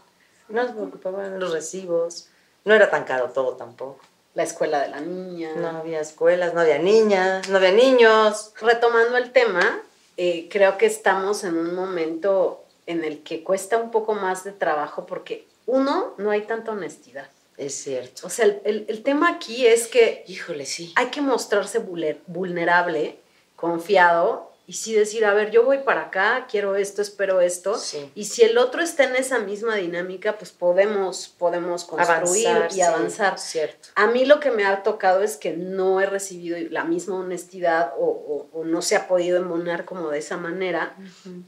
No 0.49 0.63
nos 0.63 0.73
preocupaban 0.73 1.41
los 1.41 1.53
recibos. 1.53 2.29
No 2.65 2.75
era 2.75 2.89
tan 2.89 3.03
caro 3.03 3.31
todo 3.31 3.57
tampoco 3.57 3.99
la 4.35 4.43
escuela 4.43 4.81
de 4.81 4.89
la 4.89 5.01
niña. 5.01 5.51
No 5.57 5.69
había 5.69 6.01
escuelas, 6.01 6.55
no 6.55 6.61
había 6.61 6.79
niñas, 6.79 7.49
no 7.49 7.59
había 7.59 7.73
niños. 7.73 8.53
Retomando 8.61 9.17
el 9.17 9.33
tema, 9.33 9.83
eh, 10.17 10.49
creo 10.51 10.79
que 10.79 10.87
estamos 10.87 11.45
en 11.45 11.57
un 11.57 11.75
momento 11.75 12.65
en 12.87 13.05
el 13.05 13.23
que 13.23 13.43
cuesta 13.43 13.77
un 13.77 13.91
poco 13.91 14.15
más 14.15 14.45
de 14.45 14.53
trabajo 14.53 15.07
porque, 15.07 15.47
uno, 15.67 16.15
no 16.19 16.31
hay 16.31 16.43
tanta 16.43 16.73
honestidad. 16.73 17.29
Es 17.57 17.75
cierto. 17.75 18.27
O 18.27 18.31
sea, 18.31 18.47
el, 18.47 18.87
el 18.89 19.03
tema 19.03 19.29
aquí 19.29 19.67
es 19.67 19.87
que... 19.87 20.25
Híjole, 20.27 20.67
sí. 20.67 20.93
Hay 20.97 21.07
que 21.07 21.21
mostrarse 21.21 21.79
vulnerable, 22.27 23.19
confiado 23.57 24.52
y 24.73 24.75
sí 24.75 24.95
decir, 24.95 25.27
a 25.27 25.35
ver, 25.35 25.51
yo 25.51 25.65
voy 25.65 25.81
para 25.81 26.05
acá, 26.05 26.47
quiero 26.51 26.77
esto, 26.77 27.03
espero 27.03 27.43
esto. 27.43 27.79
Y 28.15 28.25
si 28.25 28.41
el 28.41 28.57
otro 28.57 28.81
está 28.81 29.05
en 29.05 29.17
esa 29.17 29.39
misma 29.39 29.77
dinámica, 29.77 30.39
pues 30.39 30.51
podemos, 30.51 31.29
podemos 31.29 31.85
construir 31.85 32.69
y 32.75 32.81
avanzar. 32.81 33.39
cierto. 33.39 33.91
A 33.97 34.07
mí 34.07 34.25
lo 34.25 34.41
que 34.41 34.51
me 34.51 34.65
ha 34.65 34.83
tocado 34.83 35.23
es 35.23 35.37
que 35.37 35.53
no 35.53 36.01
he 36.01 36.07
recibido 36.07 36.57
la 36.71 36.85
misma 36.85 37.17
honestidad 37.17 37.93
o, 37.99 38.49
no 38.65 38.81
se 38.81 38.97
ha 38.97 39.09
podido 39.09 39.37
emonar 39.37 39.85
como 39.85 40.09
de 40.09 40.21
esa 40.21 40.39
manera. 40.39 40.97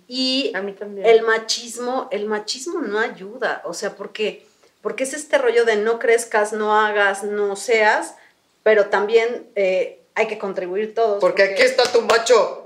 Y 0.07 0.52
a 0.54 0.61
mí 0.61 0.73
también. 0.73 1.07
el 1.07 1.23
machismo, 1.23 2.09
el 2.11 2.26
machismo 2.26 2.83
no 2.83 2.99
ayuda, 2.99 3.62
o 3.64 3.73
sea, 3.73 3.97
porque, 3.97 4.47
porque 4.83 5.04
es 5.04 5.14
este 5.14 5.38
rollo 5.38 5.64
de 5.64 5.76
no 5.76 5.99
crezcas, 5.99 6.52
no 6.52 6.78
hagas, 6.78 7.25
no 7.25 7.57
seas, 7.57 8.16
pero 8.62 8.90
también 8.90 9.47
eh, 9.54 10.02
hay 10.14 10.26
que 10.26 10.37
contribuir 10.37 10.95
todos. 10.95 11.23
porque 11.23 11.45
aquí 11.45 11.62
está 11.62 11.90
tu 11.90 12.02
macho 12.02 12.63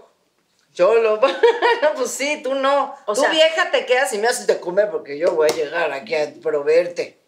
yo 0.79 0.95
lo. 0.95 1.21
pues 1.97 2.11
sí, 2.11 2.41
tú 2.43 2.55
no. 2.55 2.95
O 3.05 3.15
tú 3.15 3.23
vieja 3.31 3.71
te 3.71 3.85
quedas 3.85 4.13
y 4.13 4.19
me 4.19 4.29
haces 4.29 4.47
de 4.47 4.61
comer 4.61 4.91
porque 4.91 5.19
yo 5.19 5.35
voy 5.35 5.49
a 5.51 5.55
llegar 5.55 5.93
aquí 5.93 6.15
a 6.15 6.33
proveerte. 6.41 7.19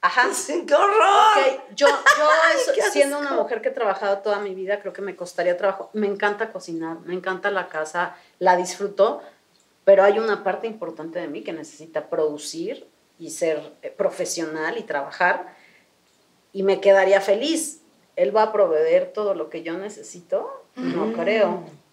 Ajá. 0.00 0.28
¡Qué 0.66 0.74
horror! 0.74 1.62
Yo, 1.76 1.86
yo 1.86 2.82
siendo 2.92 3.18
una 3.18 3.32
mujer 3.32 3.62
que 3.62 3.68
he 3.68 3.72
trabajado 3.72 4.18
toda 4.18 4.40
mi 4.40 4.54
vida, 4.54 4.80
creo 4.80 4.92
que 4.92 5.02
me 5.02 5.14
costaría 5.14 5.56
trabajo. 5.56 5.90
Me 5.92 6.08
encanta 6.08 6.50
cocinar, 6.50 6.98
me 7.04 7.14
encanta 7.14 7.50
la 7.52 7.68
casa, 7.68 8.16
la 8.40 8.56
disfruto, 8.56 9.22
pero 9.84 10.02
hay 10.02 10.18
una 10.18 10.42
parte 10.42 10.66
importante 10.66 11.20
de 11.20 11.28
mí 11.28 11.42
que 11.42 11.52
necesita 11.52 12.10
producir 12.10 12.88
y 13.20 13.30
ser 13.30 13.72
eh, 13.82 13.90
profesional 13.90 14.78
y 14.78 14.82
trabajar. 14.82 15.54
Y 16.52 16.64
me 16.64 16.80
quedaría 16.80 17.20
feliz. 17.20 17.82
Él 18.16 18.36
va 18.36 18.42
a 18.42 18.52
proveer 18.52 19.12
todo 19.12 19.34
lo 19.34 19.48
que 19.48 19.62
yo 19.62 19.74
necesito. 19.74 20.64
No 20.74 21.06
mm. 21.06 21.12
creo. 21.12 21.85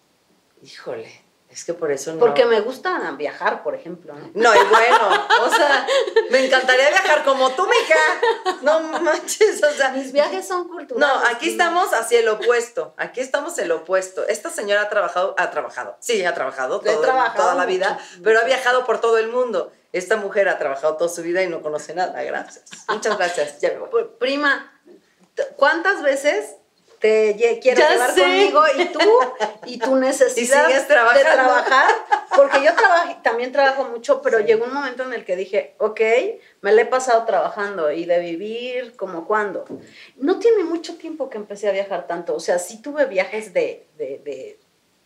Híjole, 0.64 1.22
es 1.50 1.62
que 1.62 1.74
por 1.74 1.92
eso 1.92 2.14
no. 2.14 2.18
Porque 2.18 2.46
me 2.46 2.60
gusta 2.60 2.98
viajar, 3.18 3.62
por 3.62 3.74
ejemplo. 3.74 4.14
No, 4.14 4.30
no 4.32 4.54
y 4.54 4.64
bueno, 4.66 5.26
o 5.42 5.50
sea, 5.50 5.86
me 6.30 6.46
encantaría 6.46 6.88
viajar 6.88 7.22
como 7.22 7.50
tú, 7.50 7.66
mija. 7.66 8.56
No 8.62 8.80
manches, 8.80 9.62
o 9.62 9.70
sea. 9.72 9.90
Mis 9.90 10.10
viajes 10.10 10.48
son 10.48 10.66
culturales. 10.66 10.96
No, 10.96 11.26
aquí 11.28 11.50
estamos 11.50 11.92
hacia 11.92 12.20
el 12.20 12.28
opuesto. 12.28 12.94
Aquí 12.96 13.20
estamos 13.20 13.58
el 13.58 13.72
opuesto. 13.72 14.26
Esta 14.26 14.48
señora 14.48 14.82
ha 14.82 14.88
trabajado, 14.88 15.34
ha 15.36 15.50
trabajado, 15.50 15.98
sí, 16.00 16.24
ha 16.24 16.32
trabajado, 16.32 16.80
toda 16.80 17.54
la 17.54 17.66
vida, 17.66 17.98
pero 18.22 18.40
ha 18.40 18.44
viajado 18.44 18.86
por 18.86 19.02
todo 19.02 19.18
el 19.18 19.28
mundo. 19.28 19.70
Esta 19.92 20.16
mujer 20.16 20.48
ha 20.48 20.58
trabajado 20.58 20.96
toda 20.96 21.10
su 21.10 21.22
vida 21.22 21.42
y 21.42 21.48
no 21.48 21.60
conoce 21.60 21.94
nada. 21.94 22.22
Gracias. 22.22 22.64
Muchas 22.88 23.18
gracias. 23.18 23.58
Ya 23.60 23.70
Prima, 24.18 24.80
¿cuántas 25.56 26.02
veces 26.02 26.56
te 27.04 27.58
quiero 27.60 27.86
llevar 27.86 28.14
conmigo 28.14 28.62
y 28.78 28.84
tú 28.86 28.98
y 29.66 29.78
tu 29.78 29.94
necesidad 30.08 30.68
de 30.68 30.80
trabajar, 31.20 31.90
porque 32.34 32.64
yo 32.64 32.70
también 33.22 33.52
trabajo 33.52 33.84
mucho, 33.90 34.22
pero 34.22 34.40
llegó 34.40 34.64
un 34.64 34.72
momento 34.72 35.02
en 35.02 35.12
el 35.12 35.26
que 35.26 35.36
dije, 35.36 35.74
ok, 35.76 36.00
me 36.62 36.72
la 36.72 36.80
he 36.80 36.86
pasado 36.86 37.26
trabajando 37.26 37.92
y 37.92 38.06
de 38.06 38.20
vivir 38.20 38.96
como 38.96 39.26
cuando. 39.26 39.66
No 40.16 40.38
tiene 40.38 40.64
mucho 40.64 40.96
tiempo 40.96 41.28
que 41.28 41.36
empecé 41.36 41.68
a 41.68 41.72
viajar 41.72 42.06
tanto, 42.06 42.34
o 42.34 42.40
sea, 42.40 42.58
sí 42.58 42.80
tuve 42.80 43.04
viajes 43.04 43.52
de, 43.52 43.86
de, 43.98 44.56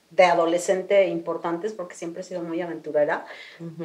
de, 0.09 0.25
adolescente 0.25 1.09
importantes 1.09 1.73
porque 1.73 1.97
siempre 1.97 2.21
he 2.21 2.25
sido 2.25 2.43
muy 2.43 2.61
aventurera, 2.61 3.27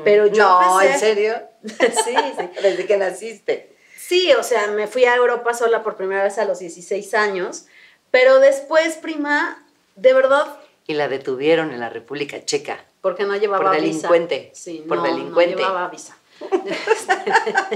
pero 0.04 0.28
yo... 0.28 0.44
No, 0.44 0.82
¿en 0.82 1.00
serio? 1.00 1.34
sí, 1.64 2.16
sí. 2.38 2.50
Desde 2.62 2.86
que 2.86 2.98
naciste. 2.98 3.76
Sí, 3.98 4.32
o 4.34 4.44
sea, 4.44 4.68
me 4.68 4.86
fui 4.86 5.06
a 5.06 5.16
Europa 5.16 5.56
sola 5.56 5.82
por 5.82 5.96
primera 5.96 6.24
vez 6.24 6.38
a 6.38 6.46
los 6.46 6.60
16 6.60 7.16
años 7.16 7.66
pero 8.14 8.40
después, 8.40 8.98
prima, 8.98 9.66
de 9.96 10.14
verdad. 10.14 10.60
Y 10.86 10.94
la 10.94 11.08
detuvieron 11.08 11.72
en 11.72 11.80
la 11.80 11.90
República 11.90 12.46
Checa. 12.46 12.86
Porque 13.02 13.24
no 13.24 13.36
llevaba 13.36 13.64
por 13.64 13.74
delincuente. 13.74 14.52
Sí, 14.54 14.86
por 14.88 15.02
delincuente. 15.02 15.56
No 15.56 15.62
llevaba 15.62 15.88
visa. 15.88 16.16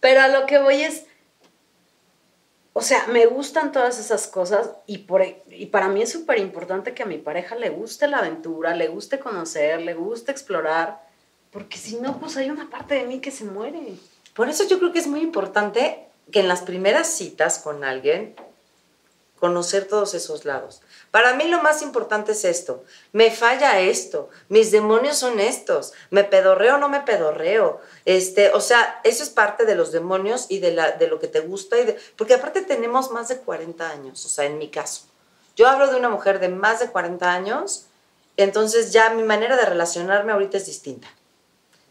Pero 0.00 0.22
a 0.22 0.28
lo 0.28 0.46
que 0.46 0.58
voy 0.58 0.82
es, 0.82 1.04
o 2.72 2.80
sea, 2.80 3.06
me 3.08 3.26
gustan 3.26 3.70
todas 3.70 3.98
esas 3.98 4.28
cosas 4.28 4.70
y, 4.86 4.98
por, 4.98 5.22
y 5.50 5.66
para 5.66 5.88
mí 5.88 6.00
es 6.00 6.10
súper 6.10 6.38
importante 6.38 6.94
que 6.94 7.02
a 7.02 7.06
mi 7.06 7.18
pareja 7.18 7.54
le 7.54 7.68
guste 7.68 8.08
la 8.08 8.20
aventura, 8.20 8.74
le 8.74 8.88
guste 8.88 9.18
conocer, 9.18 9.82
le 9.82 9.92
guste 9.92 10.32
explorar, 10.32 11.06
porque 11.50 11.76
si 11.76 11.96
no, 11.96 12.18
pues 12.18 12.38
hay 12.38 12.48
una 12.48 12.70
parte 12.70 12.94
de 12.94 13.04
mí 13.04 13.20
que 13.20 13.30
se 13.30 13.44
muere. 13.44 13.92
Por 14.32 14.48
eso 14.48 14.66
yo 14.66 14.78
creo 14.78 14.90
que 14.90 15.00
es 15.00 15.06
muy 15.06 15.20
importante 15.20 16.06
que 16.32 16.40
en 16.40 16.48
las 16.48 16.62
primeras 16.62 17.08
citas 17.08 17.58
con 17.58 17.84
alguien 17.84 18.34
conocer 19.38 19.86
todos 19.86 20.14
esos 20.14 20.44
lados. 20.44 20.82
Para 21.10 21.34
mí 21.34 21.44
lo 21.44 21.62
más 21.62 21.82
importante 21.82 22.32
es 22.32 22.44
esto, 22.44 22.84
me 23.12 23.30
falla 23.30 23.80
esto, 23.80 24.28
mis 24.48 24.70
demonios 24.70 25.16
son 25.16 25.40
estos, 25.40 25.92
me 26.10 26.24
pedorreo 26.24 26.76
o 26.76 26.78
no 26.78 26.88
me 26.88 27.00
pedorreo, 27.00 27.80
este, 28.04 28.50
o 28.50 28.60
sea, 28.60 29.00
eso 29.04 29.22
es 29.22 29.30
parte 29.30 29.64
de 29.64 29.74
los 29.74 29.92
demonios 29.92 30.46
y 30.48 30.58
de, 30.58 30.72
la, 30.72 30.92
de 30.92 31.08
lo 31.08 31.18
que 31.18 31.28
te 31.28 31.40
gusta, 31.40 31.78
y 31.78 31.84
de, 31.84 31.98
porque 32.16 32.34
aparte 32.34 32.62
tenemos 32.62 33.10
más 33.10 33.28
de 33.28 33.38
40 33.38 33.88
años, 33.88 34.24
o 34.24 34.28
sea, 34.28 34.44
en 34.44 34.58
mi 34.58 34.68
caso. 34.68 35.02
Yo 35.56 35.66
hablo 35.68 35.88
de 35.88 35.96
una 35.96 36.08
mujer 36.08 36.38
de 36.38 36.48
más 36.48 36.80
de 36.80 36.90
40 36.90 37.32
años, 37.32 37.86
entonces 38.36 38.92
ya 38.92 39.10
mi 39.10 39.22
manera 39.22 39.56
de 39.56 39.64
relacionarme 39.64 40.32
ahorita 40.32 40.58
es 40.58 40.66
distinta. 40.66 41.08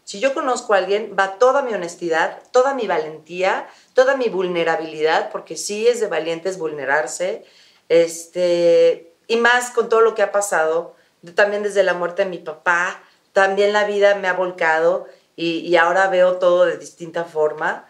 Si 0.08 0.20
yo 0.20 0.32
conozco 0.32 0.72
a 0.72 0.78
alguien, 0.78 1.14
va 1.18 1.38
toda 1.38 1.60
mi 1.60 1.74
honestidad, 1.74 2.38
toda 2.50 2.72
mi 2.72 2.86
valentía, 2.86 3.68
toda 3.92 4.16
mi 4.16 4.30
vulnerabilidad, 4.30 5.30
porque 5.30 5.54
sí 5.54 5.86
es 5.86 6.00
de 6.00 6.06
valientes 6.06 6.56
vulnerarse, 6.56 7.44
este, 7.90 9.12
y 9.26 9.36
más 9.36 9.70
con 9.70 9.90
todo 9.90 10.00
lo 10.00 10.14
que 10.14 10.22
ha 10.22 10.32
pasado, 10.32 10.96
también 11.34 11.62
desde 11.62 11.82
la 11.82 11.92
muerte 11.92 12.24
de 12.24 12.30
mi 12.30 12.38
papá, 12.38 13.02
también 13.34 13.74
la 13.74 13.84
vida 13.84 14.14
me 14.14 14.28
ha 14.28 14.32
volcado 14.32 15.08
y, 15.36 15.76
ahora 15.76 16.08
veo 16.08 16.38
todo 16.38 16.64
de 16.64 16.78
distinta 16.78 17.24
forma 17.24 17.86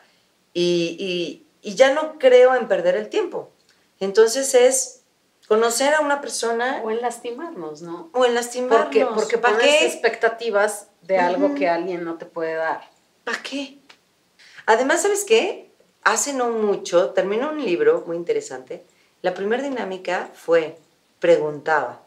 y, 0.52 1.46
y 1.62 1.74
ya 1.76 1.94
no 1.94 2.18
creo 2.18 2.56
en 2.56 2.66
perder 2.66 2.96
el 2.96 3.10
tiempo. 3.10 3.52
Entonces 4.00 4.56
es 4.56 5.04
conocer 5.46 5.94
a 5.94 6.00
una 6.00 6.20
persona. 6.20 6.82
O 6.84 6.90
en 6.90 7.00
lastimarnos, 7.00 7.82
¿no? 7.82 8.10
O 8.12 8.24
en 8.24 8.34
lastimarnos. 8.34 8.86
Porque, 8.86 9.06
porque 9.06 9.38
¿para 9.38 9.58
qué 9.58 9.86
expectativas 9.86 10.87
de 11.02 11.18
algo 11.18 11.54
que 11.54 11.68
alguien 11.68 12.04
no 12.04 12.18
te 12.18 12.26
puede 12.26 12.54
dar? 12.54 12.88
¿Para 13.24 13.42
qué? 13.42 13.78
Además, 14.66 15.02
¿sabes 15.02 15.24
qué? 15.24 15.70
Hace 16.02 16.32
no 16.32 16.50
mucho, 16.50 17.10
terminó 17.10 17.50
un 17.50 17.64
libro 17.64 18.04
muy 18.06 18.16
interesante. 18.16 18.84
La 19.22 19.34
primera 19.34 19.62
dinámica 19.62 20.30
fue, 20.34 20.76
preguntaba, 21.18 22.02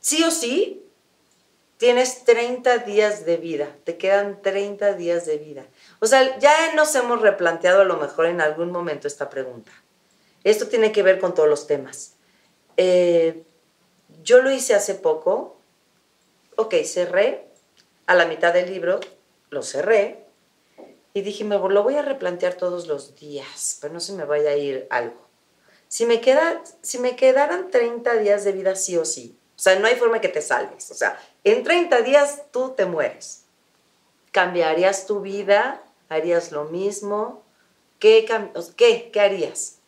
sí 0.00 0.22
o 0.24 0.30
sí, 0.30 0.82
tienes 1.76 2.24
30 2.24 2.78
días 2.78 3.24
de 3.24 3.36
vida, 3.36 3.74
te 3.84 3.96
quedan 3.96 4.42
30 4.42 4.94
días 4.94 5.26
de 5.26 5.38
vida. 5.38 5.66
O 6.00 6.06
sea, 6.06 6.38
ya 6.38 6.74
nos 6.74 6.94
hemos 6.94 7.20
replanteado 7.20 7.82
a 7.82 7.84
lo 7.84 7.96
mejor 7.96 8.26
en 8.26 8.40
algún 8.40 8.70
momento 8.70 9.08
esta 9.08 9.30
pregunta. 9.30 9.72
Esto 10.44 10.68
tiene 10.68 10.92
que 10.92 11.02
ver 11.02 11.18
con 11.18 11.34
todos 11.34 11.48
los 11.48 11.66
temas. 11.66 12.14
Eh, 12.76 13.42
yo 14.22 14.42
lo 14.42 14.50
hice 14.50 14.74
hace 14.74 14.94
poco. 14.94 15.56
Ok, 16.56 16.74
cerré. 16.84 17.49
A 18.10 18.16
la 18.16 18.26
mitad 18.26 18.52
del 18.52 18.68
libro 18.68 18.98
lo 19.50 19.62
cerré. 19.62 20.24
Y 21.14 21.20
dije, 21.20 21.44
me 21.44 21.56
lo 21.56 21.82
voy 21.84 21.94
a 21.94 22.02
replantear 22.02 22.54
todos 22.54 22.88
los 22.88 23.14
días, 23.14 23.78
pero 23.80 23.94
no 23.94 24.00
se 24.00 24.14
me 24.14 24.24
vaya 24.24 24.50
a 24.50 24.56
ir 24.56 24.88
algo. 24.90 25.28
Si 25.86 26.06
me, 26.06 26.20
queda, 26.20 26.60
si 26.82 26.98
me 26.98 27.14
quedaran 27.14 27.70
30 27.70 28.14
días 28.14 28.42
de 28.42 28.50
vida 28.50 28.74
sí 28.74 28.96
o 28.96 29.04
sí, 29.04 29.38
o 29.54 29.60
sea, 29.60 29.78
no 29.78 29.86
hay 29.86 29.94
forma 29.94 30.20
que 30.20 30.26
te 30.26 30.42
salves. 30.42 30.90
O 30.90 30.94
sea, 30.94 31.22
en 31.44 31.62
30 31.62 32.02
días 32.02 32.46
tú 32.50 32.70
te 32.70 32.84
mueres. 32.84 33.44
¿Cambiarías 34.32 35.06
tu 35.06 35.20
vida? 35.20 35.80
¿Harías 36.08 36.50
lo 36.50 36.64
mismo? 36.64 37.44
¿Qué, 38.00 38.26
qué, 38.76 39.10
qué 39.12 39.20
harías? 39.20 39.78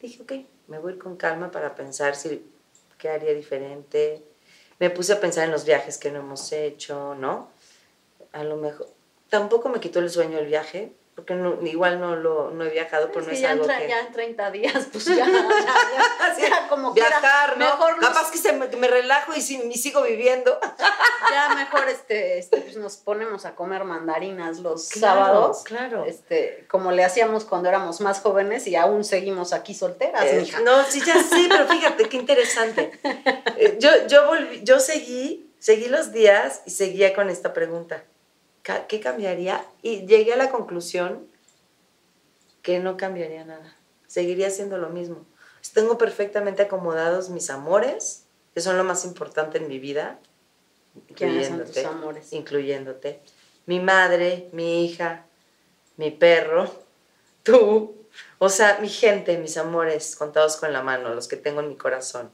Dije, 0.00 0.22
ok, 0.22 0.32
me 0.68 0.78
voy 0.78 0.96
con 0.96 1.16
calma 1.16 1.50
para 1.50 1.74
pensar 1.74 2.16
si 2.16 2.50
qué 2.96 3.10
haría 3.10 3.34
diferente. 3.34 4.22
Me 4.80 4.90
puse 4.90 5.12
a 5.12 5.20
pensar 5.20 5.44
en 5.44 5.52
los 5.52 5.64
viajes 5.64 5.98
que 5.98 6.10
no 6.10 6.18
hemos 6.20 6.50
hecho, 6.52 7.14
¿no? 7.14 7.50
A 8.32 8.42
lo 8.42 8.56
mejor, 8.56 8.88
tampoco 9.28 9.68
me 9.68 9.78
quitó 9.78 10.00
el 10.00 10.10
sueño 10.10 10.38
el 10.38 10.46
viaje, 10.46 10.92
porque 11.24 11.68
igual 11.68 12.00
no 12.00 12.16
lo 12.16 12.50
no 12.50 12.64
he 12.64 12.70
viajado, 12.70 13.10
pero 13.12 13.26
no 13.26 13.32
es 13.32 13.40
ya 13.40 13.50
algo 13.50 13.66
que... 13.66 13.88
ya 13.88 14.00
en 14.00 14.12
30 14.12 14.50
días, 14.50 14.88
pues 14.90 15.04
ya, 15.06 15.26
ya, 15.26 16.48
ya, 16.48 16.68
como 16.68 16.92
Viajar, 16.92 17.58
¿no? 17.58 17.64
Mejor 17.64 17.98
Capaz 18.00 18.30
que 18.30 18.38
se 18.38 18.52
me, 18.52 18.88
relajo 18.88 19.32
y, 19.34 19.40
sigo 19.42 20.02
viviendo. 20.02 20.58
ya 21.30 21.54
mejor 21.54 21.88
este, 21.88 22.38
este, 22.38 22.60
pues 22.60 22.76
nos 22.76 22.96
ponemos 22.96 23.44
a 23.44 23.54
comer 23.54 23.84
mandarinas 23.84 24.60
los 24.60 24.86
sábados. 24.86 25.62
Claro, 25.64 26.04
Este, 26.04 26.66
como 26.70 26.92
le 26.92 27.04
hacíamos 27.04 27.44
cuando 27.44 27.68
éramos 27.68 28.00
más 28.00 28.20
jóvenes 28.20 28.66
y 28.66 28.76
aún 28.76 29.04
seguimos 29.04 29.52
aquí 29.52 29.74
solteras, 29.74 30.24
eh, 30.24 30.46
No, 30.64 30.84
sí, 30.84 31.02
ya 31.04 31.22
sí, 31.22 31.46
pero 31.50 31.66
fíjate, 31.66 32.08
qué 32.08 32.16
interesante. 32.16 32.92
Eh, 33.56 33.76
yo, 33.78 33.90
yo, 34.06 34.26
volví, 34.26 34.62
yo 34.62 34.80
seguí, 34.80 35.52
seguí 35.58 35.88
los 35.88 36.12
días 36.12 36.62
y 36.64 36.70
seguía 36.70 37.14
con 37.14 37.28
esta 37.28 37.52
pregunta. 37.52 38.04
¿Qué 38.62 39.00
cambiaría? 39.00 39.64
Y 39.82 40.06
llegué 40.06 40.34
a 40.34 40.36
la 40.36 40.50
conclusión 40.50 41.28
que 42.62 42.78
no 42.78 42.96
cambiaría 42.96 43.44
nada. 43.44 43.74
Seguiría 44.06 44.50
siendo 44.50 44.78
lo 44.78 44.90
mismo. 44.90 45.24
Tengo 45.72 45.98
perfectamente 45.98 46.62
acomodados 46.62 47.30
mis 47.30 47.50
amores, 47.50 48.24
que 48.54 48.60
son 48.60 48.76
lo 48.76 48.84
más 48.84 49.04
importante 49.04 49.58
en 49.58 49.68
mi 49.68 49.78
vida. 49.78 50.18
Incluyéndote. 51.08 51.86
amores? 51.86 52.32
Incluyéndote. 52.32 53.20
Mi 53.66 53.78
madre, 53.78 54.48
mi 54.52 54.84
hija, 54.84 55.26
mi 55.96 56.10
perro, 56.10 56.70
tú. 57.42 57.96
O 58.38 58.48
sea, 58.48 58.78
mi 58.80 58.88
gente, 58.88 59.38
mis 59.38 59.56
amores, 59.56 60.16
contados 60.16 60.56
con 60.56 60.72
la 60.72 60.82
mano, 60.82 61.14
los 61.14 61.28
que 61.28 61.36
tengo 61.36 61.60
en 61.60 61.68
mi 61.68 61.76
corazón. 61.76 62.30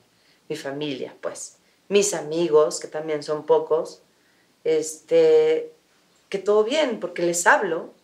Mi 0.48 0.56
familia, 0.56 1.14
pues. 1.20 1.58
Mis 1.88 2.14
amigos, 2.14 2.80
que 2.80 2.88
también 2.88 3.22
son 3.22 3.44
pocos. 3.44 4.02
Este, 4.64 5.72
que 6.28 6.38
todo 6.38 6.64
bien, 6.64 7.00
porque 7.00 7.22
les 7.22 7.46
hablo. 7.46 7.94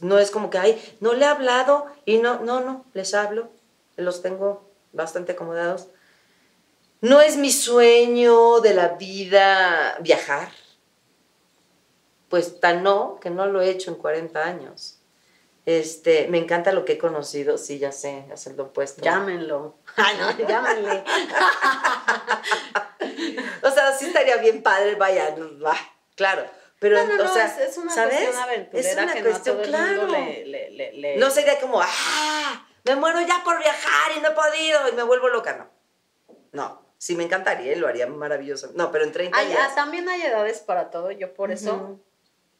No 0.00 0.18
es 0.18 0.30
como 0.30 0.50
que, 0.50 0.58
ay, 0.58 0.96
no 1.00 1.12
le 1.12 1.24
he 1.24 1.28
hablado 1.28 1.86
y 2.04 2.18
no, 2.18 2.40
no, 2.40 2.60
no, 2.60 2.84
les 2.94 3.14
hablo. 3.14 3.48
Los 3.96 4.22
tengo 4.22 4.68
bastante 4.92 5.32
acomodados. 5.32 5.88
No 7.00 7.20
es 7.20 7.36
mi 7.36 7.52
sueño 7.52 8.60
de 8.60 8.74
la 8.74 8.90
vida 8.90 9.98
viajar. 10.00 10.48
Pues 12.28 12.60
tan 12.60 12.82
no, 12.82 13.18
que 13.20 13.30
no 13.30 13.46
lo 13.46 13.60
he 13.60 13.70
hecho 13.70 13.90
en 13.90 13.96
40 13.96 14.42
años. 14.42 14.98
Este, 15.66 16.28
me 16.28 16.38
encanta 16.38 16.72
lo 16.72 16.84
que 16.84 16.92
he 16.92 16.98
conocido, 16.98 17.58
sí, 17.58 17.78
ya 17.78 17.90
sé, 17.90 18.24
hacer 18.32 18.54
lo 18.54 18.64
opuesto. 18.64 19.02
Llámenlo. 19.02 19.74
Ay, 19.96 20.16
no, 20.16 20.46
llámenle. 20.46 21.02
o 23.62 23.70
sea, 23.70 23.92
sí 23.98 24.06
estaría 24.06 24.36
bien 24.36 24.62
padre, 24.62 24.94
vaya, 24.94 25.34
va, 25.62 25.76
claro 26.14 26.44
pero, 26.78 27.06
no, 27.06 27.16
no, 27.16 27.24
o 27.24 27.28
sea, 27.28 27.46
es, 27.46 27.76
una 27.78 27.92
cuestión 27.94 28.36
aventurera 28.36 28.88
es 28.88 28.96
una 28.96 29.12
que 29.14 29.22
cuestión, 29.22 29.56
no 29.56 29.62
claro. 29.62 30.06
Le, 30.08 31.16
No 31.18 31.30
sería 31.30 31.58
como, 31.58 31.80
¡ah! 31.80 32.66
Me 32.84 32.94
muero 32.96 33.20
ya 33.22 33.42
por 33.44 33.58
viajar 33.58 34.12
y 34.16 34.20
no 34.20 34.28
he 34.28 34.32
podido 34.32 34.88
y 34.88 34.92
me 34.92 35.02
vuelvo 35.02 35.28
loca, 35.28 35.56
no. 35.56 35.70
No, 36.52 36.86
sí 36.98 37.16
me 37.16 37.24
encantaría 37.24 37.72
y 37.72 37.76
lo 37.76 37.88
haría 37.88 38.06
maravilloso. 38.06 38.72
No, 38.74 38.92
pero 38.92 39.04
en 39.04 39.12
30 39.12 39.40
días. 39.40 39.58
Ah, 39.60 39.74
también 39.74 40.08
hay 40.08 40.22
edades 40.22 40.60
para 40.60 40.90
todo, 40.90 41.10
yo 41.10 41.34
por 41.34 41.50
eso 41.50 41.98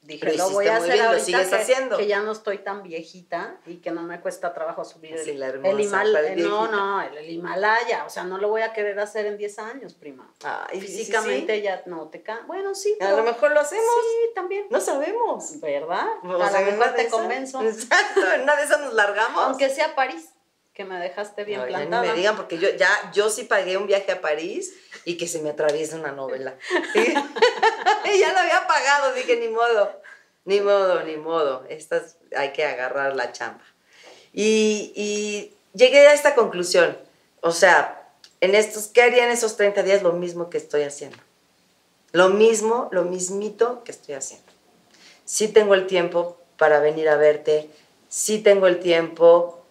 dije, 0.07 0.35
lo 0.37 0.51
voy 0.51 0.66
a 0.66 0.77
hacer 0.77 0.92
bien, 0.92 1.07
ahorita 1.07 1.25
sigues 1.25 1.49
que, 1.49 1.55
haciendo. 1.55 1.97
que 1.97 2.07
ya 2.07 2.21
no 2.21 2.33
estoy 2.33 2.59
tan 2.59 2.83
viejita 2.83 3.59
y 3.66 3.77
que 3.77 3.90
no 3.90 4.03
me 4.03 4.21
cuesta 4.21 4.53
trabajo 4.55 4.85
subir 4.85 5.14
el, 5.14 5.42
el, 5.42 5.81
Himalaya. 5.81 6.37
No, 6.37 6.69
no, 6.69 7.03
el, 7.03 7.31
Himalaya, 7.31 8.05
o 8.05 8.11
sea, 8.11 8.25
no 8.25 8.38
lo 8.38 8.49
voy 8.49 8.62
a 8.62 8.73
querer 8.73 8.99
hacer 9.01 9.27
en 9.27 9.37
10 9.37 9.59
años, 9.59 9.95
prima. 9.95 10.33
Físicamente 10.71 11.61
ya 11.62 11.83
no 11.87 12.09
te 12.09 12.23
can... 12.23 12.47
Bueno, 12.47 12.75
sí. 12.75 12.97
a 13.01 13.12
lo 13.12 13.23
mejor 13.23 13.53
lo 13.53 13.61
hacemos. 13.61 13.85
Sí, 13.85 14.35
también. 14.35 14.66
No 14.71 14.81
sabemos. 14.81 15.61
¿Verdad? 15.61 16.07
a 16.23 16.61
lo 16.61 16.66
mejor 16.73 16.95
te 16.95 17.09
convenzo. 17.09 17.62
Exacto, 17.66 18.21
en 18.35 18.42
una 18.42 18.57
de 18.57 18.62
esas 18.64 18.81
nos 18.81 18.95
largamos. 18.95 19.45
Aunque 19.45 19.69
sea 19.71 19.95
París 19.95 20.36
que 20.76 20.84
me 20.84 20.98
dejaste 20.98 21.44
bien 21.44 21.60
no, 21.60 21.66
plantada. 21.66 22.02
me 22.02 22.12
digan, 22.12 22.36
porque 22.36 22.58
yo 22.58 22.68
ya, 22.76 23.10
yo 23.14 23.30
sí 23.30 23.44
pagué 23.44 23.78
un 23.78 23.86
viaje 23.86 24.12
a 24.12 24.20
París 24.20 24.74
y 25.06 25.16
que 25.16 25.26
se 25.26 25.40
me 25.40 25.48
atraviesa 25.48 25.96
una 25.96 26.12
novela. 26.12 26.54
y 26.94 28.18
ya 28.18 28.32
lo 28.32 28.38
había 28.38 28.66
pagado, 28.66 29.14
dije, 29.14 29.36
ni 29.36 29.48
modo, 29.48 30.02
ni 30.44 30.60
modo, 30.60 31.02
ni 31.02 31.16
modo. 31.16 31.64
Estas 31.70 32.18
hay 32.36 32.52
que 32.52 32.62
agarrar 32.62 33.16
la 33.16 33.32
chamba. 33.32 33.64
Y, 34.34 34.92
y 34.94 35.54
llegué 35.72 36.06
a 36.08 36.12
esta 36.12 36.34
conclusión. 36.34 36.98
O 37.40 37.52
sea, 37.52 38.10
en 38.42 38.54
estos, 38.54 38.88
¿qué 38.88 39.00
haría 39.00 39.24
en 39.24 39.30
esos 39.30 39.56
30 39.56 39.82
días? 39.82 40.02
Lo 40.02 40.12
mismo 40.12 40.50
que 40.50 40.58
estoy 40.58 40.82
haciendo. 40.82 41.16
Lo 42.12 42.28
mismo, 42.28 42.90
lo 42.92 43.04
mismito 43.04 43.82
que 43.82 43.92
estoy 43.92 44.14
haciendo. 44.14 44.52
Sí 45.24 45.48
tengo 45.48 45.72
el 45.72 45.86
tiempo 45.86 46.38
para 46.58 46.80
venir 46.80 47.08
a 47.08 47.16
verte, 47.16 47.70
sí 48.10 48.40
tengo 48.40 48.66
el 48.66 48.78
tiempo 48.78 49.65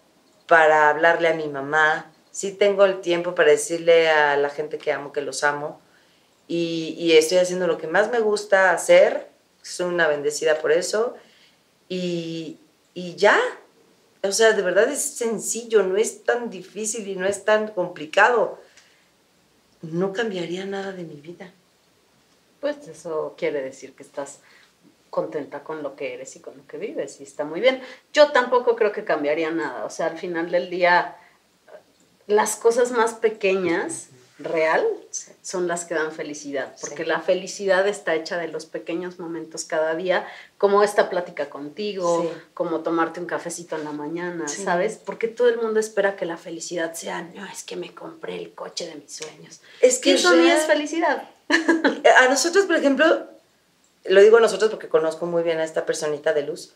para 0.46 0.90
hablarle 0.90 1.28
a 1.28 1.34
mi 1.34 1.48
mamá, 1.48 2.12
sí 2.30 2.52
tengo 2.52 2.84
el 2.84 3.00
tiempo 3.00 3.34
para 3.34 3.50
decirle 3.50 4.08
a 4.10 4.36
la 4.36 4.50
gente 4.50 4.78
que 4.78 4.92
amo 4.92 5.12
que 5.12 5.22
los 5.22 5.44
amo. 5.44 5.80
Y, 6.48 7.12
estoy 7.12 7.38
haciendo 7.38 7.66
lo 7.66 7.78
que 7.78 7.88
más 7.88 8.10
me 8.10 8.20
gusta 8.20 8.70
hacer, 8.70 9.28
soy 9.62 9.86
una 9.86 10.06
bendecida 10.06 10.60
por 10.60 10.70
eso. 10.70 11.16
Y, 11.88 12.58
y 12.94 13.16
ya, 13.16 13.38
o 14.22 14.32
sea, 14.32 14.52
de 14.52 14.62
verdad 14.62 14.88
es 14.88 15.02
sencillo, 15.02 15.82
no 15.82 15.96
es 15.96 16.24
tan 16.24 16.50
difícil 16.50 17.08
y 17.08 17.16
no 17.16 17.26
es 17.26 17.44
tan 17.44 17.68
complicado. 17.68 18.60
No 19.82 20.12
cambiaría 20.12 20.64
nada 20.66 20.92
de 20.92 21.04
mi 21.04 21.20
vida. 21.20 21.52
Pues 22.60 22.86
eso 22.88 23.34
quiere 23.36 23.62
decir 23.62 23.94
que 23.94 24.02
estás 24.02 24.40
contenta 25.16 25.64
con 25.64 25.82
lo 25.82 25.96
que 25.96 26.12
eres 26.12 26.36
y 26.36 26.40
con 26.40 26.58
lo 26.58 26.66
que 26.66 26.76
vives 26.76 27.20
y 27.20 27.22
está 27.22 27.46
muy 27.46 27.62
bien. 27.62 27.80
Yo 28.12 28.32
tampoco 28.32 28.76
creo 28.76 28.92
que 28.92 29.02
cambiaría 29.02 29.50
nada, 29.50 29.86
o 29.86 29.88
sea, 29.88 30.08
al 30.08 30.18
final 30.18 30.50
del 30.50 30.68
día 30.68 31.16
las 32.26 32.56
cosas 32.56 32.90
más 32.90 33.14
pequeñas, 33.14 34.08
real, 34.38 34.86
son 35.40 35.66
las 35.68 35.86
que 35.86 35.94
dan 35.94 36.12
felicidad, 36.12 36.76
porque 36.82 37.06
la 37.06 37.20
felicidad 37.20 37.88
está 37.88 38.14
hecha 38.14 38.36
de 38.36 38.48
los 38.48 38.66
pequeños 38.66 39.18
momentos 39.18 39.64
cada 39.64 39.94
día, 39.94 40.26
como 40.58 40.82
esta 40.82 41.08
plática 41.08 41.48
contigo, 41.48 42.30
como 42.52 42.80
tomarte 42.80 43.18
un 43.18 43.26
cafecito 43.26 43.76
en 43.76 43.84
la 43.84 43.92
mañana, 43.92 44.46
¿sabes? 44.48 45.00
Porque 45.02 45.28
todo 45.28 45.48
el 45.48 45.56
mundo 45.56 45.80
espera 45.80 46.14
que 46.16 46.26
la 46.26 46.36
felicidad 46.36 46.92
sea, 46.92 47.22
no, 47.22 47.46
es 47.46 47.64
que 47.64 47.76
me 47.76 47.94
compré 47.94 48.36
el 48.36 48.52
coche 48.52 48.86
de 48.86 48.96
mis 48.96 49.12
sueños. 49.16 49.62
Es 49.80 49.98
que 49.98 50.12
eso 50.12 50.34
es 50.34 50.66
felicidad. 50.66 51.30
A 52.18 52.28
nosotros, 52.28 52.66
por 52.66 52.76
ejemplo, 52.76 53.35
lo 54.08 54.22
digo 54.22 54.40
nosotros 54.40 54.70
porque 54.70 54.88
conozco 54.88 55.26
muy 55.26 55.42
bien 55.42 55.58
a 55.58 55.64
esta 55.64 55.86
personita 55.86 56.32
de 56.32 56.42
luz, 56.42 56.74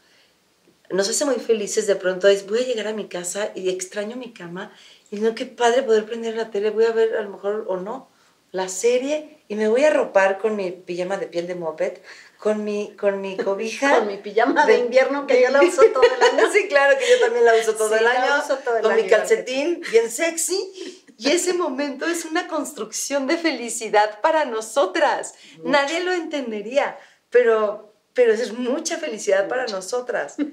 nos 0.91 1.09
hace 1.09 1.25
muy 1.25 1.37
felices 1.37 1.87
de 1.87 1.97
pronto 1.97 2.29
es, 2.29 2.47
voy 2.47 2.61
a 2.61 2.65
llegar 2.65 2.89
a 2.89 2.93
mi 2.93 3.09
casa 3.09 3.53
y 3.55 3.71
extraño 3.71 4.17
mi 4.17 4.33
cama 4.33 4.73
y 5.11 5.21
no, 5.21 5.35
qué 5.35 5.47
padre 5.47 5.83
poder 5.83 6.05
prender 6.05 6.35
la 6.35 6.51
tele, 6.51 6.71
voy 6.71 6.85
a 6.85 6.93
ver 6.93 7.17
a 7.17 7.23
lo 7.23 7.31
mejor 7.31 7.65
o 7.69 7.77
no 7.77 8.09
la 8.53 8.69
serie 8.69 9.39
y 9.47 9.55
me 9.55 9.69
voy 9.69 9.85
a 9.85 9.91
ropar 9.91 10.39
con 10.39 10.57
mi 10.57 10.73
pijama 10.73 11.17
de 11.17 11.29
piel 11.29 11.47
de 11.47 11.55
moped 11.55 11.99
con 12.41 12.65
mi, 12.65 12.97
con 12.97 13.21
mi 13.21 13.37
cobija. 13.45 13.99
con 13.99 14.09
mi 14.09 14.17
pijama 14.17 14.67
de, 14.67 14.79
invierno 14.79 15.27
que 15.27 15.41
yo 15.41 15.51
la 15.51 15.63
uso 15.63 15.83
todo 15.93 16.03
el 16.03 16.23
año. 16.23 16.51
sí, 16.53 16.67
claro 16.69 16.99
que 16.99 17.09
yo 17.09 17.21
también 17.21 17.45
la 17.45 17.55
uso 17.55 17.75
todo 17.75 17.95
el 17.95 18.07
año. 18.07 18.43
con 18.83 18.97
mi 18.97 19.07
calcetín 19.07 19.83
bien 19.91 20.11
sexy. 20.11 21.05
Y 21.19 21.31
ese 21.31 21.53
momento 21.53 22.07
es 22.07 22.25
una 22.25 22.49
construcción 22.49 23.27
de 23.27 23.37
felicidad 23.37 24.21
para 24.23 24.47
nosotras. 24.47 25.35
Nadie 25.63 26.01
lo 26.01 26.13
entendería, 26.13 26.99
pero, 27.31 27.95
pero 28.13 28.33
es 28.33 28.53
mucha 28.53 28.99
felicidad 28.99 29.49
para 29.49 29.67
nosotras. 29.67 30.37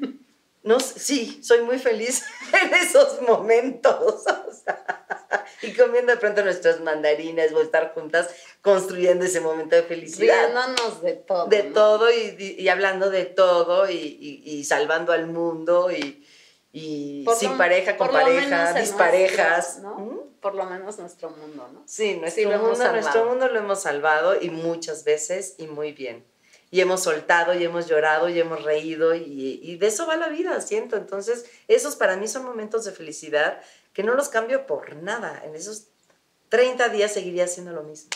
No, 0.64 0.82
sí, 0.82 1.40
soy 1.42 1.62
muy 1.62 1.80
feliz 1.80 2.26
en 2.62 2.74
esos 2.74 3.22
momentos. 3.22 4.24
y 5.62 5.74
comiendo 5.74 6.12
de 6.12 6.18
pronto 6.18 6.44
nuestras 6.44 6.82
mandarinas 6.82 7.54
o 7.54 7.62
estar 7.62 7.94
juntas 7.94 8.30
construyendo 8.62 9.24
ese 9.24 9.40
momento 9.40 9.78
de 9.78 9.84
felicidad. 9.84 10.36
Riéndonos 10.36 11.02
de 11.02 11.14
todo. 11.14 11.48
De 11.48 11.64
todo 11.64 12.12
y, 12.12 12.68
hablando 12.68 13.10
de 13.10 13.24
todo 13.24 13.90
y, 13.90 14.66
salvando 14.66 15.14
al 15.14 15.28
mundo 15.28 15.90
y, 15.90 16.26
sin 17.38 17.58
pareja, 17.58 17.96
con 17.96 18.12
pareja, 18.12 18.74
disparejas. 18.74 19.80
¿no? 19.80 20.26
Por 20.42 20.54
lo 20.54 20.66
menos 20.66 21.00
nuestro 21.00 21.30
mundo, 21.30 21.70
¿no? 21.72 21.84
Sí, 21.86 22.18
nuestro, 22.18 22.50
mundo, 22.60 22.92
nuestro 22.92 23.26
mundo 23.26 23.48
lo 23.48 23.58
hemos 23.58 23.84
salvado 23.84 24.36
y 24.40 24.50
muchas 24.50 25.06
veces 25.06 25.56
y 25.58 25.68
muy 25.68 25.94
bien 25.94 26.26
y 26.70 26.82
hemos 26.82 27.04
soltado 27.04 27.54
y 27.54 27.64
hemos 27.64 27.88
llorado 27.88 28.28
y 28.30 28.40
hemos 28.40 28.64
reído 28.64 29.16
y, 29.16 29.78
de 29.78 29.88
eso 29.88 30.06
va 30.06 30.18
la 30.18 30.28
vida, 30.28 30.60
siento. 30.62 30.98
Entonces, 30.98 31.46
esos 31.68 31.96
para 31.96 32.18
mí 32.18 32.28
son 32.28 32.44
momentos 32.44 32.84
de 32.86 32.92
felicidad 32.92 33.62
que 33.94 34.04
no 34.04 34.16
los 34.16 34.30
cambio 34.30 34.68
por 34.68 34.96
nada. 34.96 35.42
En 35.46 35.56
esos 35.56 35.86
30 36.50 36.90
días 36.90 37.14
seguiría 37.14 37.46
haciendo 37.46 37.72
lo 37.72 37.84
mismo. 37.84 38.10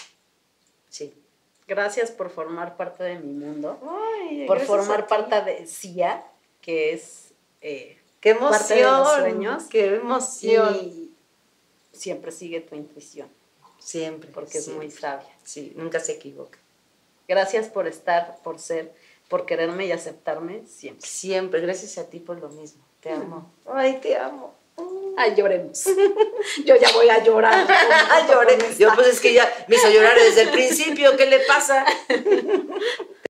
Sí. 0.89 1.13
Gracias 1.67 2.11
por 2.11 2.29
formar 2.29 2.75
parte 2.75 3.03
de 3.03 3.19
mi 3.19 3.31
mundo, 3.31 3.79
por 4.45 4.59
formar 4.59 5.07
parte 5.07 5.41
de 5.41 5.65
CIA, 5.65 6.25
que 6.61 6.91
es 6.93 7.29
eh, 7.61 7.97
qué 8.19 8.31
emoción, 8.31 8.51
parte 8.51 8.75
de 8.75 8.83
los 8.83 9.13
sueños. 9.13 9.63
Qué 9.69 9.95
emoción. 9.95 10.75
Y 10.75 11.11
siempre 11.93 12.33
sigue 12.33 12.59
tu 12.59 12.75
intuición. 12.75 13.29
Siempre. 13.79 14.29
Porque 14.33 14.57
es 14.57 14.67
muy 14.67 14.91
sabia. 14.91 15.29
Sí, 15.43 15.71
nunca 15.77 16.01
se 16.01 16.11
equivoca. 16.13 16.59
Gracias 17.31 17.69
por 17.69 17.87
estar, 17.87 18.39
por 18.43 18.59
ser, 18.59 18.91
por 19.29 19.45
quererme 19.45 19.85
y 19.85 19.93
aceptarme 19.93 20.63
siempre. 20.67 21.07
Siempre, 21.07 21.61
gracias 21.61 21.97
a 21.97 22.09
ti 22.09 22.19
por 22.19 22.41
lo 22.41 22.49
mismo. 22.49 22.83
Te 22.99 23.09
amo. 23.09 23.49
Ay, 23.65 23.99
te 24.01 24.17
amo. 24.17 24.53
Ay, 25.15 25.33
lloremos. 25.37 25.85
Yo 26.65 26.75
ya 26.75 26.91
voy 26.91 27.09
a 27.09 27.23
llorar. 27.23 27.65
Lloré. 28.29 28.57
Yo, 28.77 28.93
pues 28.95 29.07
es 29.07 29.21
que 29.21 29.31
ya 29.33 29.49
me 29.69 29.77
hizo 29.77 29.89
llorar 29.89 30.17
desde 30.17 30.41
el 30.41 30.49
principio. 30.49 31.15
¿Qué 31.15 31.25
le 31.25 31.39
pasa? 31.39 31.85